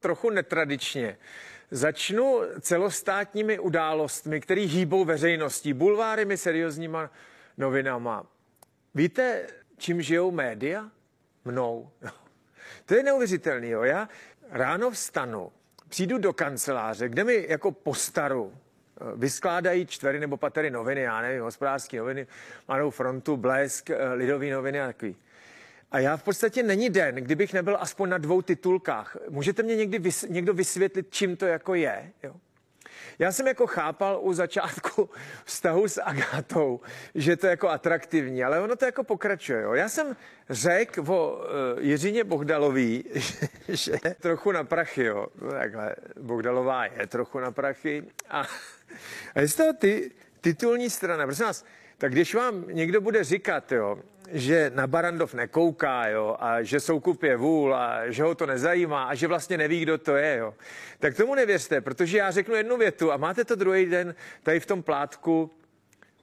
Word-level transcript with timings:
trochu 0.00 0.30
netradičně. 0.30 1.18
Začnu 1.70 2.40
celostátními 2.60 3.58
událostmi, 3.58 4.40
které 4.40 4.60
hýbou 4.60 5.04
veřejností, 5.04 5.72
bulváremi, 5.72 6.36
seriózníma 6.36 7.10
novinama. 7.56 8.26
Víte, 8.94 9.46
čím 9.76 10.02
žijou 10.02 10.30
média? 10.30 10.90
Mnou. 11.44 11.90
To 12.86 12.94
je 12.94 13.02
neuvěřitelný. 13.02 13.68
Jo. 13.68 13.82
Já 13.82 14.08
ráno 14.50 14.90
vstanu, 14.90 15.52
přijdu 15.88 16.18
do 16.18 16.32
kanceláře, 16.32 17.08
kde 17.08 17.24
mi 17.24 17.46
jako 17.48 17.72
postaru 17.72 18.54
eh, 18.54 19.04
vyskládají 19.16 19.86
čtvery 19.86 20.20
nebo 20.20 20.36
patery 20.36 20.70
noviny, 20.70 21.00
já 21.00 21.20
nevím, 21.20 21.42
hospodářské 21.42 21.98
noviny, 21.98 22.26
Mladou 22.68 22.90
frontu, 22.90 23.36
Blesk, 23.36 23.90
eh, 23.90 24.12
Lidový 24.12 24.50
noviny 24.50 24.80
a 24.80 24.86
takový. 24.86 25.16
A 25.90 25.98
já 25.98 26.16
v 26.16 26.22
podstatě 26.22 26.62
není 26.62 26.90
den, 26.90 27.14
kdybych 27.14 27.52
nebyl 27.52 27.76
aspoň 27.80 28.08
na 28.08 28.18
dvou 28.18 28.42
titulkách. 28.42 29.16
Můžete 29.28 29.62
mě 29.62 29.76
někdy 29.76 29.98
vys, 29.98 30.26
někdo 30.28 30.54
vysvětlit, 30.54 31.06
čím 31.10 31.36
to 31.36 31.46
jako 31.46 31.74
je? 31.74 32.12
Jo? 32.22 32.34
Já 33.18 33.32
jsem 33.32 33.46
jako 33.46 33.66
chápal 33.66 34.18
u 34.22 34.32
začátku 34.32 35.10
vztahu 35.44 35.88
s 35.88 36.02
Agatou, 36.02 36.80
že 37.14 37.36
to 37.36 37.46
je 37.46 37.50
jako 37.50 37.68
atraktivní, 37.68 38.44
ale 38.44 38.60
ono 38.60 38.76
to 38.76 38.84
jako 38.84 39.04
pokračuje. 39.04 39.62
Jo. 39.62 39.74
Já 39.74 39.88
jsem 39.88 40.16
řekl 40.50 41.12
o 41.12 41.36
uh, 41.36 41.44
Jiřině 41.84 42.24
Bohdalový, 42.24 43.04
že, 43.14 43.48
že 43.68 44.14
trochu 44.20 44.52
na 44.52 44.64
prachy. 44.64 45.04
Jo. 45.04 45.26
Takhle, 45.50 45.96
Bohdalová 46.20 46.84
je 46.84 47.06
trochu 47.06 47.38
na 47.38 47.50
prachy. 47.50 48.04
A, 48.28 48.46
a 49.34 49.40
je 49.40 49.48
to 49.48 49.72
ty, 49.78 50.10
titulní 50.40 50.90
strana. 50.90 51.24
Prosím 51.26 51.46
vás, 51.46 51.64
tak 52.00 52.12
když 52.12 52.34
vám 52.34 52.64
někdo 52.68 53.00
bude 53.00 53.24
říkat, 53.24 53.72
jo, 53.72 53.98
že 54.32 54.70
na 54.74 54.86
Barandov 54.86 55.34
nekouká, 55.34 56.08
jo, 56.08 56.36
a 56.40 56.62
že 56.62 56.80
soukup 56.80 57.22
je 57.22 57.36
vůl 57.36 57.74
a 57.74 58.10
že 58.10 58.22
ho 58.22 58.34
to 58.34 58.46
nezajímá 58.46 59.04
a 59.04 59.14
že 59.14 59.26
vlastně 59.26 59.58
neví, 59.58 59.80
kdo 59.80 59.98
to 59.98 60.16
je, 60.16 60.36
jo, 60.36 60.54
tak 60.98 61.16
tomu 61.16 61.34
nevěřte, 61.34 61.80
protože 61.80 62.18
já 62.18 62.30
řeknu 62.30 62.54
jednu 62.54 62.76
větu 62.76 63.12
a 63.12 63.16
máte 63.16 63.44
to 63.44 63.54
druhý 63.54 63.86
den 63.86 64.14
tady 64.42 64.60
v 64.60 64.66
tom 64.66 64.82
plátku 64.82 65.50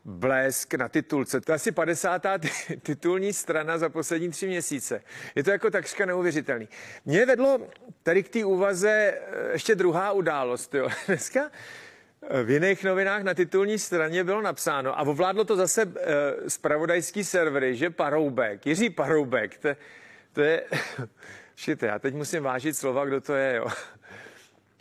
blesk 0.06 0.73
na 0.73 0.89
titulce. 0.89 1.42
To 1.42 1.52
je 1.52 1.56
asi 1.56 1.72
50. 1.72 2.22
titulní 2.81 3.34
strana 3.34 3.78
za 3.78 3.89
poslední 3.89 4.30
tři 4.30 4.47
měsíce. 4.47 5.03
Je 5.36 5.44
to 5.44 5.52
jako 5.52 5.69
takřka 5.69 6.06
neuvěřitelný. 6.06 6.69
Mě 7.06 7.25
vedlo 7.25 7.59
tady 8.03 8.23
k 8.23 8.30
té 8.30 8.45
úvaze 8.45 8.91
eh, 8.91 9.52
ještě 9.52 9.75
druhá 9.75 10.12
událost. 10.12 10.75
Jo. 10.75 10.89
Dneska 11.08 11.52
v 12.44 12.50
jiných 12.50 12.84
novinách 12.84 13.23
na 13.23 13.34
titulní 13.34 13.80
straně 13.80 14.23
bylo 14.23 14.42
napsáno 14.42 15.00
a 15.00 15.02
ovládlo 15.02 15.44
to 15.44 15.56
zase 15.56 15.86
uh, 15.86 15.94
spravodajský 16.48 17.24
servery, 17.24 17.76
že 17.76 17.90
Paroubek, 17.90 18.66
Jiří 18.66 18.90
Paroubek, 18.90 19.58
to, 19.58 19.70
to 20.34 20.42
je, 20.42 20.64
šit, 21.56 21.84
já 21.84 22.00
teď 22.00 22.14
musím 22.14 22.44
vážit 22.44 22.78
slova, 22.78 23.06
kdo 23.06 23.22
to 23.22 23.36
je, 23.36 23.56
jo. 23.56 23.68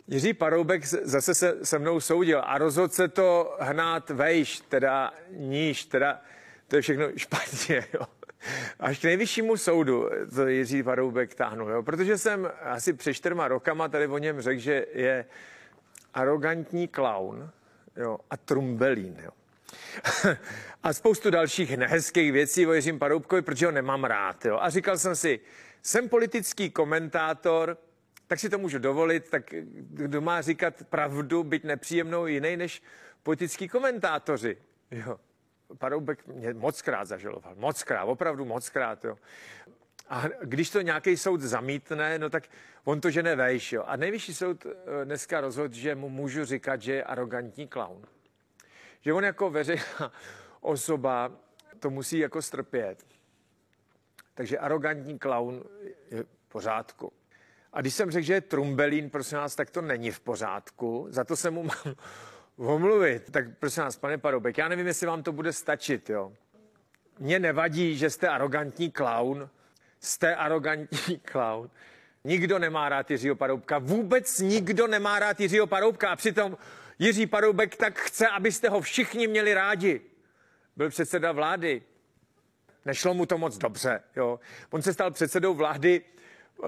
Jiří 0.07 0.33
Paroubek 0.33 0.85
zase 0.85 1.33
se 1.33 1.65
se 1.65 1.79
mnou 1.79 1.99
soudil 1.99 2.41
a 2.45 2.57
rozhodl 2.57 2.93
se 2.93 3.07
to 3.07 3.57
hnát 3.59 4.09
vejš, 4.09 4.59
teda 4.59 5.13
níž, 5.29 5.85
teda 5.85 6.21
to 6.67 6.75
je 6.75 6.81
všechno 6.81 7.07
špatně, 7.15 7.85
jo. 7.93 8.01
Až 8.79 8.99
k 8.99 9.03
nejvyššímu 9.03 9.57
soudu 9.57 10.09
to 10.35 10.47
Jiří 10.47 10.83
Paroubek 10.83 11.35
táhnul, 11.35 11.69
jo. 11.69 11.83
Protože 11.83 12.17
jsem 12.17 12.51
asi 12.61 12.93
před 12.93 13.13
čtyřma 13.13 13.47
rokama 13.47 13.87
tady 13.87 14.07
o 14.07 14.17
něm 14.17 14.41
řekl, 14.41 14.59
že 14.59 14.85
je 14.93 15.25
arrogantní 16.17 16.87
klaun 16.87 17.51
jo, 17.95 18.17
a 18.29 18.37
trumbelín. 18.37 19.17
Jo. 19.23 19.31
a 20.83 20.93
spoustu 20.93 21.29
dalších 21.29 21.77
nehezkých 21.77 22.31
věcí 22.31 22.67
o 22.67 22.73
Jiřím 22.73 22.99
Paroubkovi, 22.99 23.41
protože 23.41 23.65
ho 23.65 23.71
nemám 23.71 24.03
rád. 24.03 24.45
Jo. 24.45 24.57
A 24.61 24.69
říkal 24.69 24.97
jsem 24.97 25.15
si, 25.15 25.39
jsem 25.81 26.09
politický 26.09 26.69
komentátor, 26.69 27.77
tak 28.27 28.39
si 28.39 28.49
to 28.49 28.57
můžu 28.57 28.79
dovolit, 28.79 29.29
tak 29.29 29.43
kdo 29.73 30.21
má 30.21 30.41
říkat 30.41 30.83
pravdu, 30.89 31.43
být 31.43 31.63
nepříjemnou 31.63 32.25
jiný 32.25 32.57
než 32.57 32.83
politický 33.23 33.67
komentátoři. 33.67 34.57
Jo. 34.91 35.19
Paroubek 35.77 36.27
mě 36.27 36.53
moc 36.53 36.81
krát 36.81 37.05
zažaloval, 37.05 37.55
moc 37.55 37.83
krát, 37.83 38.03
opravdu 38.03 38.45
moc 38.45 38.69
krát. 38.69 39.05
Jo. 39.05 39.17
A 40.09 40.23
když 40.43 40.69
to 40.69 40.81
nějaký 40.81 41.17
soud 41.17 41.41
zamítne, 41.41 42.19
no 42.19 42.29
tak 42.29 42.43
on 42.83 43.01
to 43.01 43.09
žene 43.09 43.35
vejš. 43.35 43.73
Jo. 43.73 43.83
A 43.87 43.95
nejvyšší 43.95 44.33
soud 44.33 44.65
eh, 44.65 45.05
dneska 45.05 45.41
rozhodl, 45.41 45.73
že 45.73 45.95
mu 45.95 46.09
můžu 46.09 46.45
říkat, 46.45 46.81
že 46.81 46.93
je 46.93 47.03
arrogantní 47.03 47.67
klaun. 47.67 48.05
Že 49.01 49.13
on 49.13 49.23
jako 49.23 49.49
veřejná 49.49 50.11
osoba 50.61 51.31
to 51.79 51.89
musí 51.89 52.17
jako 52.17 52.41
strpět. 52.41 53.05
Takže 54.33 54.59
arrogantní 54.59 55.19
klaun 55.19 55.63
je 56.11 56.23
v 56.23 56.47
pořádku. 56.47 57.13
A 57.73 57.81
když 57.81 57.93
jsem 57.93 58.11
řekl, 58.11 58.25
že 58.25 58.33
je 58.33 58.41
trumbelín, 58.41 59.09
prosím 59.09 59.37
vás, 59.37 59.55
tak 59.55 59.69
to 59.69 59.81
není 59.81 60.11
v 60.11 60.19
pořádku. 60.19 61.07
Za 61.09 61.23
to 61.23 61.35
se 61.35 61.51
mu 61.51 61.63
mám 61.63 61.95
omluvit. 62.57 63.31
Tak 63.31 63.45
prosím 63.59 63.83
vás, 63.83 63.97
pane 63.97 64.17
Parobek, 64.17 64.57
já 64.57 64.67
nevím, 64.67 64.87
jestli 64.87 65.07
vám 65.07 65.23
to 65.23 65.31
bude 65.31 65.53
stačit, 65.53 66.09
jo. 66.09 66.33
Mně 67.19 67.39
nevadí, 67.39 67.97
že 67.97 68.09
jste 68.09 68.29
arrogantní 68.29 68.91
klaun, 68.91 69.49
jste 69.99 70.35
arrogantní 70.35 71.19
clown. 71.31 71.69
Nikdo 72.23 72.59
nemá 72.59 72.89
rád 72.89 73.11
Jiřího 73.11 73.35
Paroubka. 73.35 73.79
Vůbec 73.79 74.39
nikdo 74.39 74.87
nemá 74.87 75.19
rád 75.19 75.39
Jiřího 75.39 75.67
Paroubka. 75.67 76.09
A 76.09 76.15
přitom 76.15 76.57
Jiří 76.99 77.27
Paroubek 77.27 77.75
tak 77.75 77.99
chce, 77.99 78.27
abyste 78.27 78.69
ho 78.69 78.81
všichni 78.81 79.27
měli 79.27 79.53
rádi. 79.53 80.01
Byl 80.75 80.89
předseda 80.89 81.31
vlády. 81.31 81.81
Nešlo 82.85 83.13
mu 83.13 83.25
to 83.25 83.37
moc 83.37 83.57
dobře. 83.57 84.01
Jo. 84.15 84.39
On 84.69 84.81
se 84.81 84.93
stal 84.93 85.11
předsedou 85.11 85.53
vlády 85.53 86.01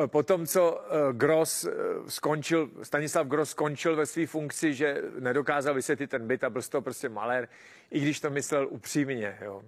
eh, 0.04 0.08
po 0.08 0.24
tom, 0.24 0.48
co 0.48 0.82
eh, 0.82 1.14
Gross 1.14 1.64
eh, 1.64 1.72
skončil, 2.08 2.70
Stanislav 2.84 3.28
Gross 3.28 3.50
skončil 3.50 3.96
ve 3.96 4.06
své 4.06 4.28
funkci, 4.28 4.74
že 4.74 5.02
nedokázal 5.20 5.74
vysvětlit 5.74 6.10
ten 6.10 6.28
byt 6.28 6.44
a 6.44 6.50
byl 6.50 6.62
z 6.62 6.70
toho 6.70 6.82
prostě 6.82 7.10
malér, 7.10 7.48
i 7.92 8.00
když 8.00 8.20
to 8.20 8.30
myslel 8.30 8.68
upřímně. 8.70 9.38
Jo. 9.42 9.64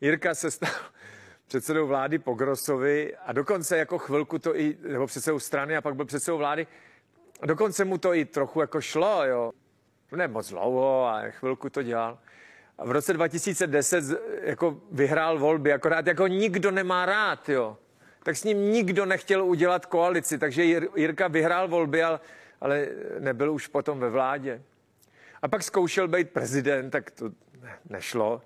Jirka 0.00 0.34
se 0.34 0.50
stal 0.50 0.70
předsedou 1.46 1.86
vlády 1.86 2.18
Pogrosovi 2.18 3.16
a 3.16 3.32
dokonce 3.32 3.78
jako 3.78 3.98
chvilku 3.98 4.38
to 4.38 4.56
i, 4.56 4.76
nebo 4.88 5.06
předsedou 5.06 5.38
strany 5.38 5.76
a 5.76 5.80
pak 5.80 5.96
byl 5.96 6.04
předsedou 6.04 6.38
vlády, 6.38 6.66
dokonce 7.46 7.84
mu 7.84 7.98
to 7.98 8.14
i 8.14 8.24
trochu 8.24 8.60
jako 8.60 8.80
šlo, 8.80 9.24
jo. 9.24 9.52
Ne 10.16 10.28
moc 10.28 10.50
dlouho 10.50 11.06
a 11.06 11.22
chvilku 11.30 11.70
to 11.70 11.82
dělal. 11.82 12.18
A 12.78 12.84
v 12.84 12.90
roce 12.90 13.12
2010 13.12 14.04
jako 14.42 14.80
vyhrál 14.92 15.38
volby, 15.38 15.72
akorát 15.72 16.06
jako 16.06 16.26
nikdo 16.26 16.70
nemá 16.70 17.06
rád, 17.06 17.48
jo. 17.48 17.76
Tak 18.22 18.36
s 18.36 18.44
ním 18.44 18.72
nikdo 18.72 19.06
nechtěl 19.06 19.44
udělat 19.44 19.86
koalici, 19.86 20.38
takže 20.38 20.64
Jirka 20.96 21.28
vyhrál 21.28 21.68
volby, 21.68 22.02
ale, 22.02 22.20
ale 22.60 22.88
nebyl 23.18 23.52
už 23.52 23.66
potom 23.66 24.00
ve 24.00 24.10
vládě. 24.10 24.62
A 25.42 25.48
pak 25.48 25.62
zkoušel 25.62 26.08
být 26.08 26.30
prezident, 26.30 26.90
tak 26.90 27.10
to 27.10 27.30
nešlo 27.90 28.42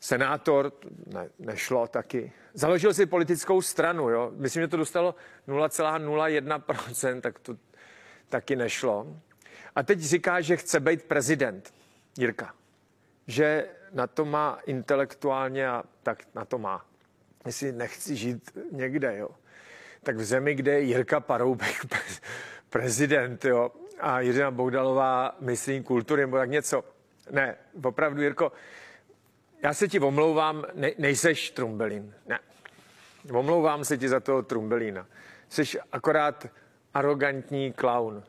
senátor, 0.00 0.72
ne, 1.06 1.28
nešlo 1.38 1.86
taky. 1.86 2.32
Založil 2.54 2.94
si 2.94 3.06
politickou 3.06 3.62
stranu, 3.62 4.10
jo. 4.10 4.32
Myslím, 4.36 4.62
že 4.62 4.68
to 4.68 4.76
dostalo 4.76 5.14
0,01%, 5.48 7.20
tak 7.20 7.38
to 7.38 7.56
taky 8.28 8.56
nešlo. 8.56 9.16
A 9.74 9.82
teď 9.82 10.00
říká, 10.00 10.40
že 10.40 10.56
chce 10.56 10.80
být 10.80 11.02
prezident. 11.02 11.74
Jirka. 12.18 12.54
Že 13.26 13.68
na 13.92 14.06
to 14.06 14.24
má 14.24 14.58
intelektuálně 14.66 15.68
a 15.68 15.82
tak 16.02 16.22
na 16.34 16.44
to 16.44 16.58
má. 16.58 16.84
Jestli 17.46 17.72
nechci 17.72 18.16
žít 18.16 18.50
někde, 18.72 19.16
jo. 19.16 19.28
Tak 20.02 20.16
v 20.16 20.24
zemi, 20.24 20.54
kde 20.54 20.72
je 20.72 20.80
Jirka 20.80 21.20
Paroubek 21.20 21.86
prezident, 22.70 23.44
jo, 23.44 23.70
a 24.00 24.20
Jiřina 24.20 24.50
Bogdalová 24.50 25.36
myslím 25.40 25.82
kultury 25.82 26.22
nebo 26.22 26.36
tak 26.36 26.50
něco. 26.50 26.84
Ne, 27.30 27.56
opravdu, 27.84 28.22
Jirko, 28.22 28.52
já 29.62 29.74
se 29.74 29.88
ti 29.88 30.00
omlouvám, 30.00 30.64
ne, 30.74 30.90
nejseš 30.98 31.50
Trumbelín. 31.50 32.14
Ne. 32.26 32.38
Omlouvám 33.32 33.84
se 33.84 33.98
ti 33.98 34.08
za 34.08 34.20
toho 34.20 34.42
Trumbelína. 34.42 35.06
Jsi 35.48 35.64
akorát 35.92 36.46
arrogantní 36.94 37.72
klaun. 37.72 38.22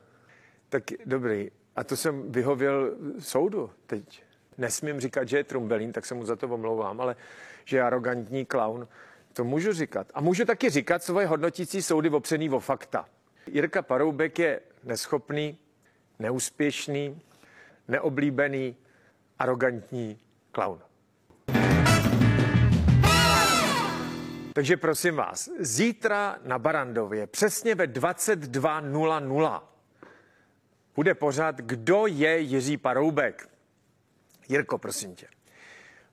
Tak 0.69 0.83
dobrý. 1.05 1.51
A 1.75 1.83
to 1.83 1.97
jsem 1.97 2.31
vyhověl 2.31 2.95
soudu 3.19 3.71
teď. 3.85 4.23
Nesmím 4.57 4.99
říkat, 4.99 5.27
že 5.27 5.37
je 5.37 5.43
Trumbelín, 5.43 5.91
tak 5.91 6.05
se 6.05 6.15
mu 6.15 6.25
za 6.25 6.35
to 6.35 6.47
omlouvám, 6.47 7.01
ale 7.01 7.15
že 7.65 7.77
je 7.77 7.83
arrogantní 7.83 8.45
klaun, 8.45 8.87
to 9.33 9.43
můžu 9.43 9.73
říkat. 9.73 10.07
A 10.13 10.21
můžu 10.21 10.45
taky 10.45 10.69
říkat 10.69 11.03
svoje 11.03 11.27
hodnotící 11.27 11.81
soudy 11.81 12.09
opřený 12.09 12.49
o 12.49 12.59
fakta. 12.59 13.05
Jirka 13.47 13.81
Paroubek 13.81 14.39
je 14.39 14.61
neschopný, 14.83 15.57
neúspěšný, 16.19 17.21
neoblíbený, 17.87 18.75
arrogantní 19.39 20.19
klaun. 20.51 20.81
Takže 24.59 24.77
prosím 24.77 25.15
vás, 25.15 25.49
zítra 25.59 26.39
na 26.43 26.59
Barandově 26.59 27.27
přesně 27.27 27.75
ve 27.75 27.87
22.00 27.87 29.61
bude 30.95 31.13
pořád, 31.13 31.55
kdo 31.55 32.07
je 32.07 32.39
Jiří 32.39 32.77
Paroubek. 32.77 33.49
Jirko, 34.49 34.77
prosím 34.77 35.15
tě, 35.15 35.27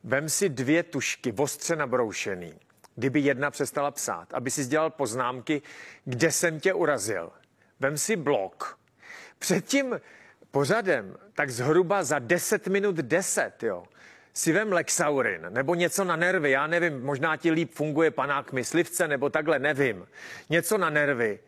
vem 0.05 0.29
si 0.29 0.49
dvě 0.49 0.83
tušky 0.83 1.33
ostře 1.33 1.77
nabroušený, 1.77 2.55
kdyby 2.95 3.21
jedna 3.21 3.51
přestala 3.51 3.91
psát, 3.91 4.35
aby 4.35 4.51
si 4.51 4.67
dělal 4.67 4.91
poznámky, 4.91 5.63
kde 6.05 6.33
jsem 6.33 6.61
tě 6.61 6.75
urazil. 6.75 7.33
vem 7.81 7.99
si 7.99 8.17
blok. 8.17 8.79
Před 9.39 9.65
tím 9.65 10.01
pořadem, 10.51 11.17
tak 11.33 11.51
zhruba 11.51 12.05
za 12.05 12.19
10 12.19 12.67
minut 12.67 12.97
10, 12.97 13.63
jo, 13.63 13.85
si 14.37 14.53
vem 14.53 14.73
Lexaurin 14.73 15.47
nebo 15.49 15.75
něco 15.75 16.05
na 16.05 16.17
nervy, 16.17 16.51
já 16.51 16.67
nevím, 16.67 17.03
možná 17.03 17.37
ti 17.37 17.51
líp 17.51 17.75
funguje 17.75 18.11
panák 18.11 18.53
myslivce 18.53 19.09
nebo 19.09 19.31
takhle, 19.31 19.59
nevím. 19.59 20.07
Něco 20.51 20.79
na 20.79 20.91
nervy 20.91 21.39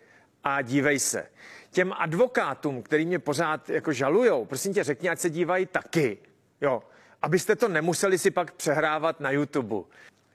a 0.44 0.62
dívej 0.62 0.98
se. 0.98 1.26
Těm 1.70 1.92
advokátům, 1.92 2.82
který 2.82 3.06
mě 3.06 3.18
pořád 3.18 3.70
jako 3.70 3.92
žalujou, 3.92 4.44
prosím 4.44 4.74
tě, 4.74 4.84
řekni, 4.84 5.08
ať 5.08 5.18
se 5.18 5.30
dívají 5.30 5.66
taky, 5.66 6.18
jo, 6.60 6.82
abyste 7.22 7.56
to 7.56 7.68
nemuseli 7.68 8.18
si 8.18 8.30
pak 8.30 8.52
přehrávat 8.52 9.20
na 9.20 9.30
YouTube. 9.30 9.76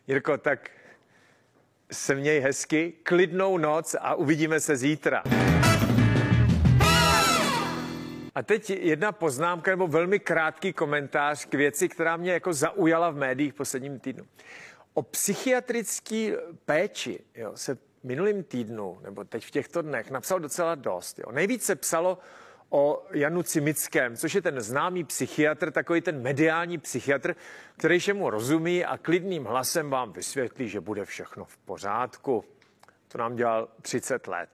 Jirko, 0.08 0.38
tak 0.38 0.70
se 1.92 2.16
měj 2.16 2.40
hezky, 2.40 2.94
klidnou 3.04 3.58
noc 3.58 3.96
a 4.00 4.16
uvidíme 4.16 4.60
se 4.60 4.76
zítra. 4.76 5.24
A 8.36 8.44
teď 8.44 8.70
jedna 8.70 9.12
poznámka 9.12 9.72
nebo 9.72 9.88
velmi 9.88 10.20
krátký 10.20 10.74
komentář 10.74 11.46
k 11.46 11.54
věci, 11.54 11.90
která 11.90 12.18
mě 12.18 12.32
jako 12.32 12.54
zaujala 12.54 13.10
v 13.10 13.16
médiích 13.16 13.54
v 13.54 13.56
posledním 13.56 14.00
týdnu. 14.00 14.24
O 14.94 15.02
psychiatrický 15.02 16.34
péči 16.66 17.20
jo, 17.36 17.52
se 17.56 17.78
minulým 18.04 18.44
týdnu, 18.44 19.00
nebo 19.02 19.24
teď 19.24 19.46
v 19.46 19.52
těchto 19.52 19.82
dnech, 19.82 20.12
napsal 20.12 20.40
docela 20.40 20.76
dost. 20.76 21.20
Jo. 21.20 21.32
Nejvíce 21.32 21.76
psalo 21.76 22.18
o 22.70 23.06
Janu 23.12 23.44
Cimickém, 23.44 24.18
což 24.18 24.36
je 24.36 24.42
ten 24.42 24.62
známý 24.62 25.04
psychiatr, 25.04 25.72
takový 25.72 26.02
ten 26.02 26.22
mediální 26.22 26.78
psychiatr, 26.78 27.36
který 27.78 28.00
mu 28.14 28.30
rozumí 28.30 28.86
a 28.86 28.98
klidným 28.98 29.46
hlasem 29.46 29.90
vám 29.90 30.14
vysvětlí, 30.14 30.70
že 30.70 30.82
bude 30.82 31.06
všechno 31.06 31.46
v 31.46 31.58
pořádku. 31.58 32.44
To 33.08 33.18
nám 33.18 33.36
dělal 33.36 33.68
30 33.82 34.28
let. 34.28 34.50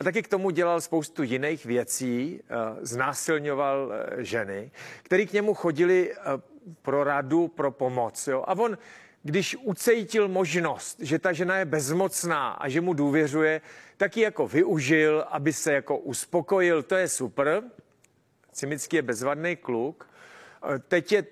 A 0.00 0.04
taky 0.04 0.22
k 0.22 0.28
tomu 0.28 0.50
dělal 0.50 0.80
spoustu 0.80 1.22
jiných 1.22 1.66
věcí, 1.66 2.40
eh, 2.40 2.54
znásilňoval 2.80 3.92
eh, 3.92 4.24
ženy, 4.24 4.70
které 5.02 5.26
k 5.26 5.32
němu 5.32 5.54
chodili 5.54 6.12
eh, 6.12 6.16
pro 6.82 7.04
radu, 7.04 7.48
pro 7.48 7.70
pomoc. 7.70 8.26
Jo? 8.26 8.44
A 8.46 8.52
on, 8.58 8.78
když 9.22 9.56
ucejtil 9.62 10.28
možnost, 10.28 11.00
že 11.00 11.18
ta 11.18 11.32
žena 11.32 11.56
je 11.56 11.64
bezmocná 11.64 12.50
a 12.50 12.68
že 12.68 12.80
mu 12.80 12.94
důvěřuje, 12.94 13.60
tak 13.96 14.16
ji 14.16 14.22
jako 14.22 14.48
využil, 14.48 15.24
aby 15.30 15.52
se 15.52 15.72
jako 15.72 15.98
uspokojil. 15.98 16.82
To 16.82 16.94
je 16.94 17.08
super. 17.08 17.62
Cimický 18.52 18.96
je 18.96 19.02
bezvadný 19.02 19.56
kluk. 19.56 20.08
Teď 20.88 21.12
je, 21.12 21.24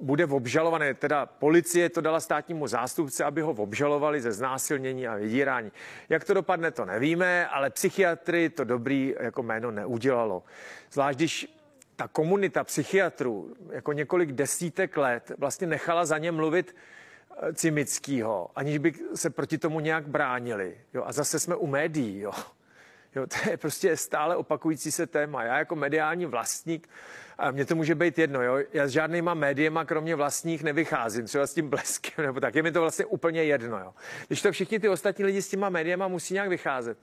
bude 0.00 0.26
obžalované, 0.26 0.94
teda 0.94 1.26
policie 1.26 1.90
to 1.90 2.00
dala 2.00 2.20
státnímu 2.20 2.66
zástupci, 2.66 3.22
aby 3.24 3.40
ho 3.40 3.50
obžalovali 3.50 4.20
ze 4.20 4.32
znásilnění 4.32 5.08
a 5.08 5.16
vydírání. 5.16 5.72
Jak 6.08 6.24
to 6.24 6.34
dopadne, 6.34 6.70
to 6.70 6.84
nevíme, 6.84 7.46
ale 7.46 7.70
psychiatry 7.70 8.50
to 8.50 8.64
dobrý 8.64 9.14
jako 9.20 9.42
jméno 9.42 9.70
neudělalo. 9.70 10.42
Zvlášť 10.92 11.18
když 11.18 11.58
ta 11.96 12.08
komunita 12.08 12.64
psychiatrů 12.64 13.54
jako 13.70 13.92
několik 13.92 14.32
desítek 14.32 14.96
let 14.96 15.32
vlastně 15.38 15.66
nechala 15.66 16.04
za 16.04 16.18
ně 16.18 16.32
mluvit 16.32 16.76
eh, 17.42 17.52
Cimickýho, 17.54 18.50
aniž 18.56 18.78
by 18.78 18.92
se 19.14 19.30
proti 19.30 19.58
tomu 19.58 19.80
nějak 19.80 20.08
bránili. 20.08 20.78
Jo, 20.94 21.02
a 21.06 21.12
zase 21.12 21.40
jsme 21.40 21.56
u 21.56 21.66
médií. 21.66 22.20
Jo. 22.20 22.32
Jo, 23.14 23.26
to 23.26 23.50
je 23.50 23.56
prostě 23.56 23.96
stále 23.96 24.36
opakující 24.36 24.92
se 24.92 25.06
téma. 25.06 25.44
Já 25.44 25.58
jako 25.58 25.76
mediální 25.76 26.26
vlastník, 26.26 26.88
a 27.38 27.50
mně 27.50 27.64
to 27.64 27.74
může 27.74 27.94
být 27.94 28.18
jedno, 28.18 28.42
jo? 28.42 28.58
já 28.72 28.86
s 28.86 28.90
žádnýma 28.90 29.34
médiema, 29.34 29.84
kromě 29.84 30.14
vlastních, 30.14 30.62
nevycházím, 30.62 31.26
třeba 31.26 31.46
s 31.46 31.54
tím 31.54 31.68
bleskem, 31.68 32.24
nebo 32.24 32.40
tak, 32.40 32.54
je 32.54 32.62
mi 32.62 32.72
to 32.72 32.80
vlastně 32.80 33.04
úplně 33.04 33.44
jedno. 33.44 33.78
Jo? 33.78 33.94
Když 34.26 34.42
to 34.42 34.52
všichni 34.52 34.80
ty 34.80 34.88
ostatní 34.88 35.24
lidi 35.24 35.42
s 35.42 35.48
těma 35.48 35.68
médiema 35.68 36.08
musí 36.08 36.34
nějak 36.34 36.48
vycházet. 36.48 36.98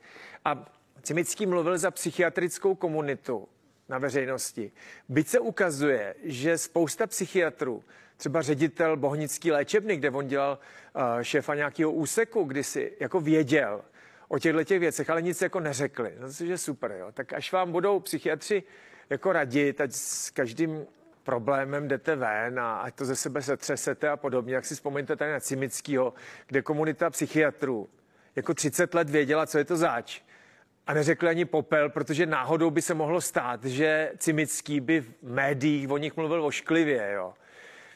A 0.46 0.66
Cimický 1.02 1.46
mluvil 1.46 1.78
za 1.78 1.92
psychiatrickou 1.92 2.76
komunitu 2.76 3.48
na 3.90 3.98
veřejnosti. 3.98 4.72
Byť 5.10 5.28
se 5.28 5.40
ukazuje, 5.40 6.16
že 6.24 6.58
spousta 6.58 7.08
psychiatrů, 7.08 7.84
třeba 8.18 8.42
ředitel 8.42 8.98
Bohnický 8.98 9.52
léčebny, 9.52 9.98
kde 9.98 10.12
on 10.12 10.28
dělal 10.28 10.60
uh, 10.96 11.02
šéfa 11.22 11.56
nějakého 11.56 11.92
úseku, 11.92 12.44
kdy 12.44 12.64
si 12.64 12.94
jako 13.00 13.22
věděl, 13.22 13.82
o 14.30 14.40
těchto 14.40 14.64
těch 14.64 14.80
věcech, 14.80 15.10
ale 15.10 15.22
nic 15.22 15.42
jako 15.42 15.60
neřekli. 15.60 16.14
No, 16.20 16.34
což 16.34 16.48
je 16.48 16.58
super, 16.58 16.92
jo. 16.92 17.12
Tak 17.12 17.34
až 17.34 17.52
vám 17.52 17.72
budou 17.72 18.00
psychiatři 18.00 18.64
jako 19.10 19.32
radit, 19.32 19.82
ať 19.82 19.92
s 19.92 20.30
každým 20.30 20.86
problémem 21.24 21.88
jdete 21.88 22.16
ven 22.16 22.60
a 22.60 22.80
ať 22.80 22.96
to 22.96 23.06
ze 23.06 23.16
sebe 23.16 23.42
setřesete 23.42 24.10
a 24.10 24.18
podobně, 24.18 24.56
jak 24.56 24.66
si 24.66 24.76
vzpomeňte 24.76 25.16
tady 25.16 25.32
na 25.32 25.40
Cimickýho, 25.40 26.14
kde 26.48 26.62
komunita 26.62 27.10
psychiatrů 27.10 27.90
jako 28.36 28.54
30 28.54 28.94
let 28.94 29.10
věděla, 29.10 29.46
co 29.46 29.58
je 29.58 29.66
to 29.66 29.78
zač. 29.78 30.22
A 30.88 30.94
neřekli 30.94 31.30
ani 31.30 31.46
popel, 31.46 31.90
protože 31.90 32.26
náhodou 32.26 32.70
by 32.70 32.82
se 32.82 32.94
mohlo 32.94 33.22
stát, 33.22 33.66
že 33.66 34.12
Cimický 34.18 34.80
by 34.80 35.02
v 35.02 35.14
médiích 35.22 35.90
o 35.90 35.98
nich 35.98 36.18
mluvil 36.18 36.46
ošklivě, 36.46 37.12
jo. 37.16 37.34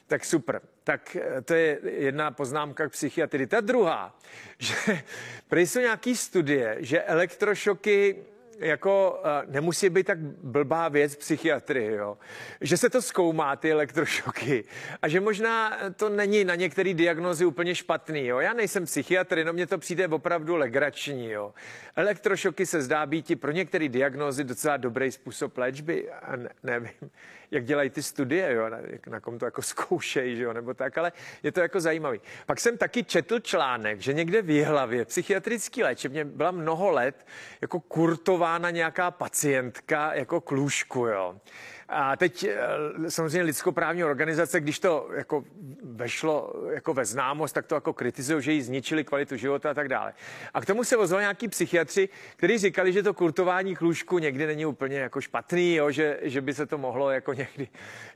Tak 0.08 0.26
super. 0.26 0.62
Tak 0.84 1.16
eh, 1.16 1.42
to 1.42 1.54
je 1.54 1.80
jedna 1.84 2.32
poznámka 2.32 2.88
k 2.88 2.92
psychiatrii. 2.92 3.48
Ta 3.48 3.62
druhá, 3.62 4.20
že 4.60 4.76
prý 5.48 5.68
jsou 5.68 5.80
nějaký 5.80 6.16
studie, 6.16 6.78
že 6.80 7.04
elektrošoky 7.04 8.16
jako 8.60 9.20
uh, 9.20 9.54
nemusí 9.54 9.90
být 9.90 10.06
tak 10.06 10.20
blbá 10.20 10.90
věc 10.90 11.16
psychiatrie, 11.16 11.92
jo. 11.92 12.18
Že 12.62 12.78
se 12.78 12.90
to 12.90 13.02
zkoumá, 13.02 13.56
ty 13.56 13.72
elektrošoky. 13.72 14.64
A 15.02 15.08
že 15.08 15.20
možná 15.20 15.78
to 15.96 16.10
není 16.10 16.44
na 16.44 16.56
některé 16.56 16.94
diagnozy 16.94 17.46
úplně 17.46 17.76
špatný, 17.76 18.26
jo. 18.26 18.40
Já 18.40 18.54
nejsem 18.54 18.86
psychiatr, 18.86 19.38
jenom 19.38 19.54
mně 19.56 19.68
to 19.68 19.78
přijde 19.78 20.08
opravdu 20.08 20.56
legrační, 20.56 21.30
jo. 21.30 21.54
Elektrošoky 21.96 22.66
se 22.66 22.82
zdá 22.82 23.06
být 23.06 23.40
pro 23.40 23.52
některé 23.52 23.90
diagnozy 23.90 24.44
docela 24.44 24.78
dobrý 24.78 25.12
způsob 25.12 25.58
léčby. 25.58 26.12
A 26.12 26.36
ne, 26.36 26.50
nevím, 26.64 27.10
jak 27.54 27.66
dělají 27.66 27.90
ty 27.90 28.04
studie, 28.04 28.54
jo, 28.54 28.70
na, 28.70 28.78
na 29.08 29.20
kom 29.20 29.40
to 29.40 29.46
jako 29.46 29.62
zkoušejí, 29.72 30.40
jo, 30.40 30.54
nebo 30.54 30.74
tak, 30.74 30.98
ale 30.98 31.12
je 31.44 31.52
to 31.52 31.60
jako 31.60 31.80
zajímavý. 31.80 32.22
Pak 32.46 32.60
jsem 32.60 32.78
taky 32.78 33.04
četl 33.04 33.40
článek, 33.40 34.02
že 34.02 34.14
někde 34.14 34.42
v 34.42 34.50
Jihlavě 34.50 35.06
psychiatrický 35.06 35.84
léčebně 35.84 36.26
byla 36.26 36.52
mnoho 36.52 36.92
let 36.92 37.28
jako 37.62 37.80
kurtována 37.80 38.70
nějaká 38.70 39.12
pacientka 39.12 40.14
jako 40.14 40.42
klůžku, 40.42 41.06
jo. 41.08 41.36
A 41.90 42.16
teď 42.16 42.44
eh, 42.44 42.58
samozřejmě 43.12 43.42
lidskoprávní 43.42 44.04
organizace, 44.04 44.60
když 44.60 44.80
to 44.80 45.10
jako 45.16 45.44
vešlo 45.84 46.54
jako 46.74 46.94
ve 46.94 47.06
známost, 47.06 47.54
tak 47.54 47.66
to 47.66 47.76
jako 47.76 47.94
kritizují, 47.94 48.44
že 48.44 48.52
jí 48.52 48.62
zničili 48.62 49.04
kvalitu 49.04 49.36
života 49.36 49.72
a 49.72 49.74
tak 49.74 49.88
dále. 49.88 50.14
A 50.54 50.62
k 50.62 50.66
tomu 50.66 50.84
se 50.84 50.98
ozvali 50.98 51.22
nějaký 51.22 51.48
psychiatři, 51.48 52.10
kteří 52.36 52.58
říkali, 52.58 52.94
že 52.94 53.04
to 53.04 53.14
kurtování 53.14 53.76
klůžku 53.76 54.20
někdy 54.20 54.48
není 54.48 54.66
úplně 54.66 55.00
jako 55.00 55.22
špatný, 55.22 55.76
jo, 55.76 55.92
že, 55.92 56.20
že 56.22 56.42
by 56.42 56.54
se 56.54 56.66
to 56.66 56.78
mohlo 56.78 57.12
jako 57.12 57.34
někdy 57.34 57.68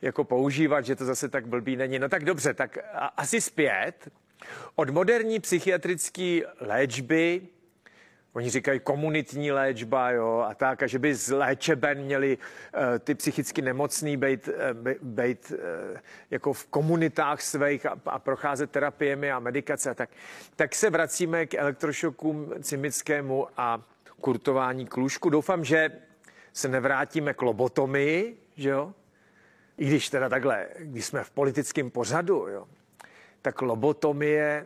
jako 0.02 0.24
používat, 0.24 0.86
že 0.86 0.96
to 0.96 1.06
zase 1.06 1.30
tak 1.30 1.48
blbý 1.48 1.76
není. 1.76 2.00
No 2.00 2.10
tak 2.10 2.26
dobře, 2.26 2.54
tak 2.54 2.78
asi 3.18 3.42
zpět. 3.42 4.10
Od 4.76 4.90
moderní 4.90 5.40
psychiatrické 5.40 6.40
léčby 6.60 7.42
Oni 8.38 8.50
říkají 8.50 8.80
komunitní 8.80 9.52
léčba, 9.52 10.12
jo, 10.12 10.46
a 10.50 10.54
tak, 10.54 10.84
a 10.84 10.88
že 10.88 11.00
by 11.00 11.16
z 11.16 11.30
léčeben 11.30 11.98
měli 11.98 12.38
uh, 12.38 12.82
ty 13.00 13.16
psychicky 13.16 13.62
nemocný 13.62 14.18
být, 14.18 14.48
uh, 14.48 14.92
být 15.02 15.52
uh, 15.52 15.98
jako 16.32 16.54
v 16.54 16.66
komunitách 16.66 17.42
svých 17.42 17.86
a, 17.86 18.00
a 18.06 18.20
procházet 18.20 18.72
terapiemi 18.72 19.32
a 19.32 19.40
medikace 19.40 19.90
a 19.90 19.94
tak. 19.94 20.10
Tak 20.56 20.76
se 20.76 20.90
vracíme 20.90 21.46
k 21.46 21.54
elektrošokům 21.54 22.54
cimickému 22.62 23.48
a 23.58 23.82
kurtování 24.22 24.86
klůžku. 24.86 25.30
Doufám, 25.30 25.66
že 25.66 25.92
se 26.54 26.68
nevrátíme 26.68 27.34
k 27.34 27.42
lobotomii, 27.42 28.38
že 28.56 28.70
jo? 28.70 28.94
I 29.78 29.86
když 29.86 30.10
teda 30.10 30.30
takhle, 30.30 30.68
když 30.80 31.06
jsme 31.06 31.24
v 31.24 31.32
politickém 31.32 31.92
pořadu, 31.92 32.48
jo, 32.48 32.68
tak 33.42 33.62
lobotomie 33.62 34.66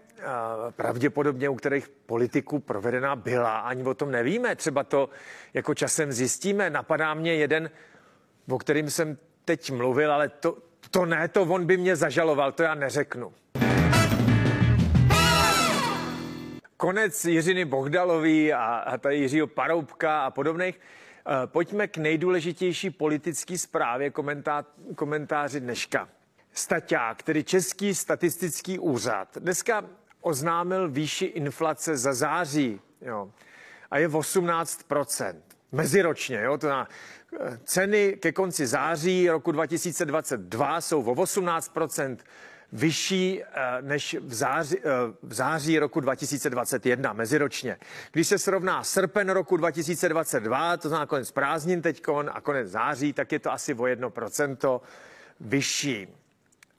pravděpodobně 0.71 1.49
u 1.49 1.55
kterých 1.55 1.89
politiků 1.89 2.59
provedená 2.59 3.15
byla. 3.15 3.59
Ani 3.59 3.83
o 3.83 3.93
tom 3.93 4.11
nevíme. 4.11 4.55
Třeba 4.55 4.83
to 4.83 5.09
jako 5.53 5.73
časem 5.73 6.11
zjistíme. 6.11 6.69
Napadá 6.69 7.13
mě 7.13 7.35
jeden, 7.35 7.69
o 8.49 8.57
kterým 8.57 8.89
jsem 8.89 9.17
teď 9.45 9.71
mluvil, 9.71 10.11
ale 10.11 10.29
to, 10.29 10.57
to 10.91 11.05
ne, 11.05 11.27
to 11.27 11.41
on 11.41 11.65
by 11.65 11.77
mě 11.77 11.95
zažaloval, 11.95 12.51
to 12.51 12.63
já 12.63 12.75
neřeknu. 12.75 13.33
Konec 16.77 17.25
Jiřiny 17.25 17.65
Bohdalový 17.65 18.53
a, 18.53 18.63
a 18.63 18.97
tady 18.97 19.17
Jiřího 19.17 19.47
Paroubka 19.47 20.25
a 20.25 20.31
podobných. 20.31 20.79
Pojďme 21.45 21.87
k 21.87 21.97
nejdůležitější 21.97 22.89
politické 22.89 23.57
zprávě 23.57 24.09
komentá, 24.09 24.65
komentáři 24.95 25.59
dneška. 25.59 26.09
Staťák, 26.53 27.23
tedy 27.23 27.43
Český 27.43 27.95
statistický 27.95 28.79
úřad, 28.79 29.37
dneska 29.37 29.83
oznámil 30.21 30.89
výši 30.89 31.25
inflace 31.25 31.97
za 31.97 32.13
září 32.13 32.81
jo, 33.01 33.31
a 33.91 33.97
je 33.97 34.09
18% 34.09 35.35
meziročně. 35.71 36.41
Jo, 36.41 36.57
to 36.57 36.69
na, 36.69 36.87
ceny 37.63 38.17
ke 38.19 38.31
konci 38.31 38.67
září 38.67 39.29
roku 39.29 39.51
2022 39.51 40.81
jsou 40.81 41.03
o 41.03 41.13
18% 41.13 42.17
vyšší 42.73 43.43
než 43.81 44.17
v 44.21 44.33
září, 44.33 44.77
v 45.21 45.33
září 45.33 45.79
roku 45.79 45.99
2021, 45.99 47.13
meziročně. 47.13 47.77
Když 48.11 48.27
se 48.27 48.39
srovná 48.39 48.83
srpen 48.83 49.29
roku 49.29 49.57
2022, 49.57 50.77
to 50.77 50.89
znamená 50.89 51.05
konec 51.05 51.31
prázdnin 51.31 51.81
teďkon 51.81 52.29
a 52.33 52.41
konec 52.41 52.67
září, 52.67 53.13
tak 53.13 53.31
je 53.31 53.39
to 53.39 53.51
asi 53.51 53.73
o 53.73 53.83
1% 53.83 54.81
vyšší. 55.39 56.07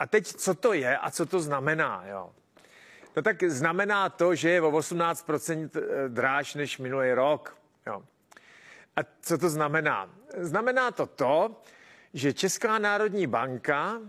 A 0.03 0.07
teď, 0.07 0.27
co 0.27 0.55
to 0.55 0.73
je 0.73 0.99
a 0.99 1.11
co 1.11 1.27
to 1.27 1.41
znamená? 1.41 2.05
Jo? 2.07 2.31
No 3.17 3.23
tak 3.23 3.43
znamená 3.43 4.09
to, 4.09 4.35
že 4.35 4.51
je 4.51 4.63
o 4.63 4.71
18% 4.71 5.71
dráž 6.09 6.55
než 6.55 6.79
minulý 6.79 7.13
rok. 7.13 7.57
Jo. 7.87 8.03
A 8.97 9.01
co 9.21 9.39
to 9.39 9.51
znamená? 9.51 10.11
Znamená 10.39 10.91
to 10.91 11.07
to, 11.07 11.63
že 12.15 12.33
Česká 12.33 12.79
národní 12.79 13.27
banka, 13.27 14.01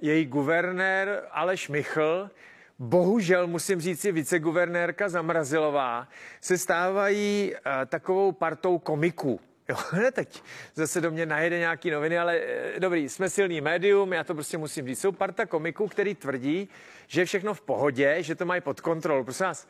její 0.00 0.26
guvernér 0.26 1.28
Aleš 1.30 1.68
Michl, 1.68 2.30
bohužel 2.78 3.46
musím 3.46 3.80
říct 3.80 4.00
si 4.00 4.12
viceguvernérka 4.12 5.08
Zamrazilová, 5.08 6.08
se 6.40 6.58
stávají 6.58 7.52
uh, 7.54 7.72
takovou 7.86 8.32
partou 8.32 8.78
komiků. 8.78 9.40
Jo, 9.68 9.76
ne 9.92 10.10
teď 10.12 10.42
zase 10.74 11.00
do 11.00 11.10
mě 11.10 11.26
najede 11.26 11.58
nějaký 11.58 11.90
noviny, 11.90 12.18
ale 12.18 12.36
e, 12.36 12.80
dobrý, 12.80 13.08
jsme 13.08 13.30
silný 13.30 13.60
médium, 13.60 14.12
já 14.12 14.24
to 14.24 14.34
prostě 14.34 14.58
musím 14.58 14.86
říct. 14.86 15.00
Jsou 15.00 15.12
parta 15.12 15.46
komiků, 15.46 15.88
který 15.88 16.14
tvrdí, 16.14 16.68
že 17.06 17.20
je 17.20 17.24
všechno 17.24 17.54
v 17.54 17.60
pohodě, 17.60 18.22
že 18.22 18.34
to 18.34 18.44
mají 18.44 18.60
pod 18.60 18.80
kontrolou. 18.80 19.24
Prosím 19.24 19.46
vás, 19.46 19.68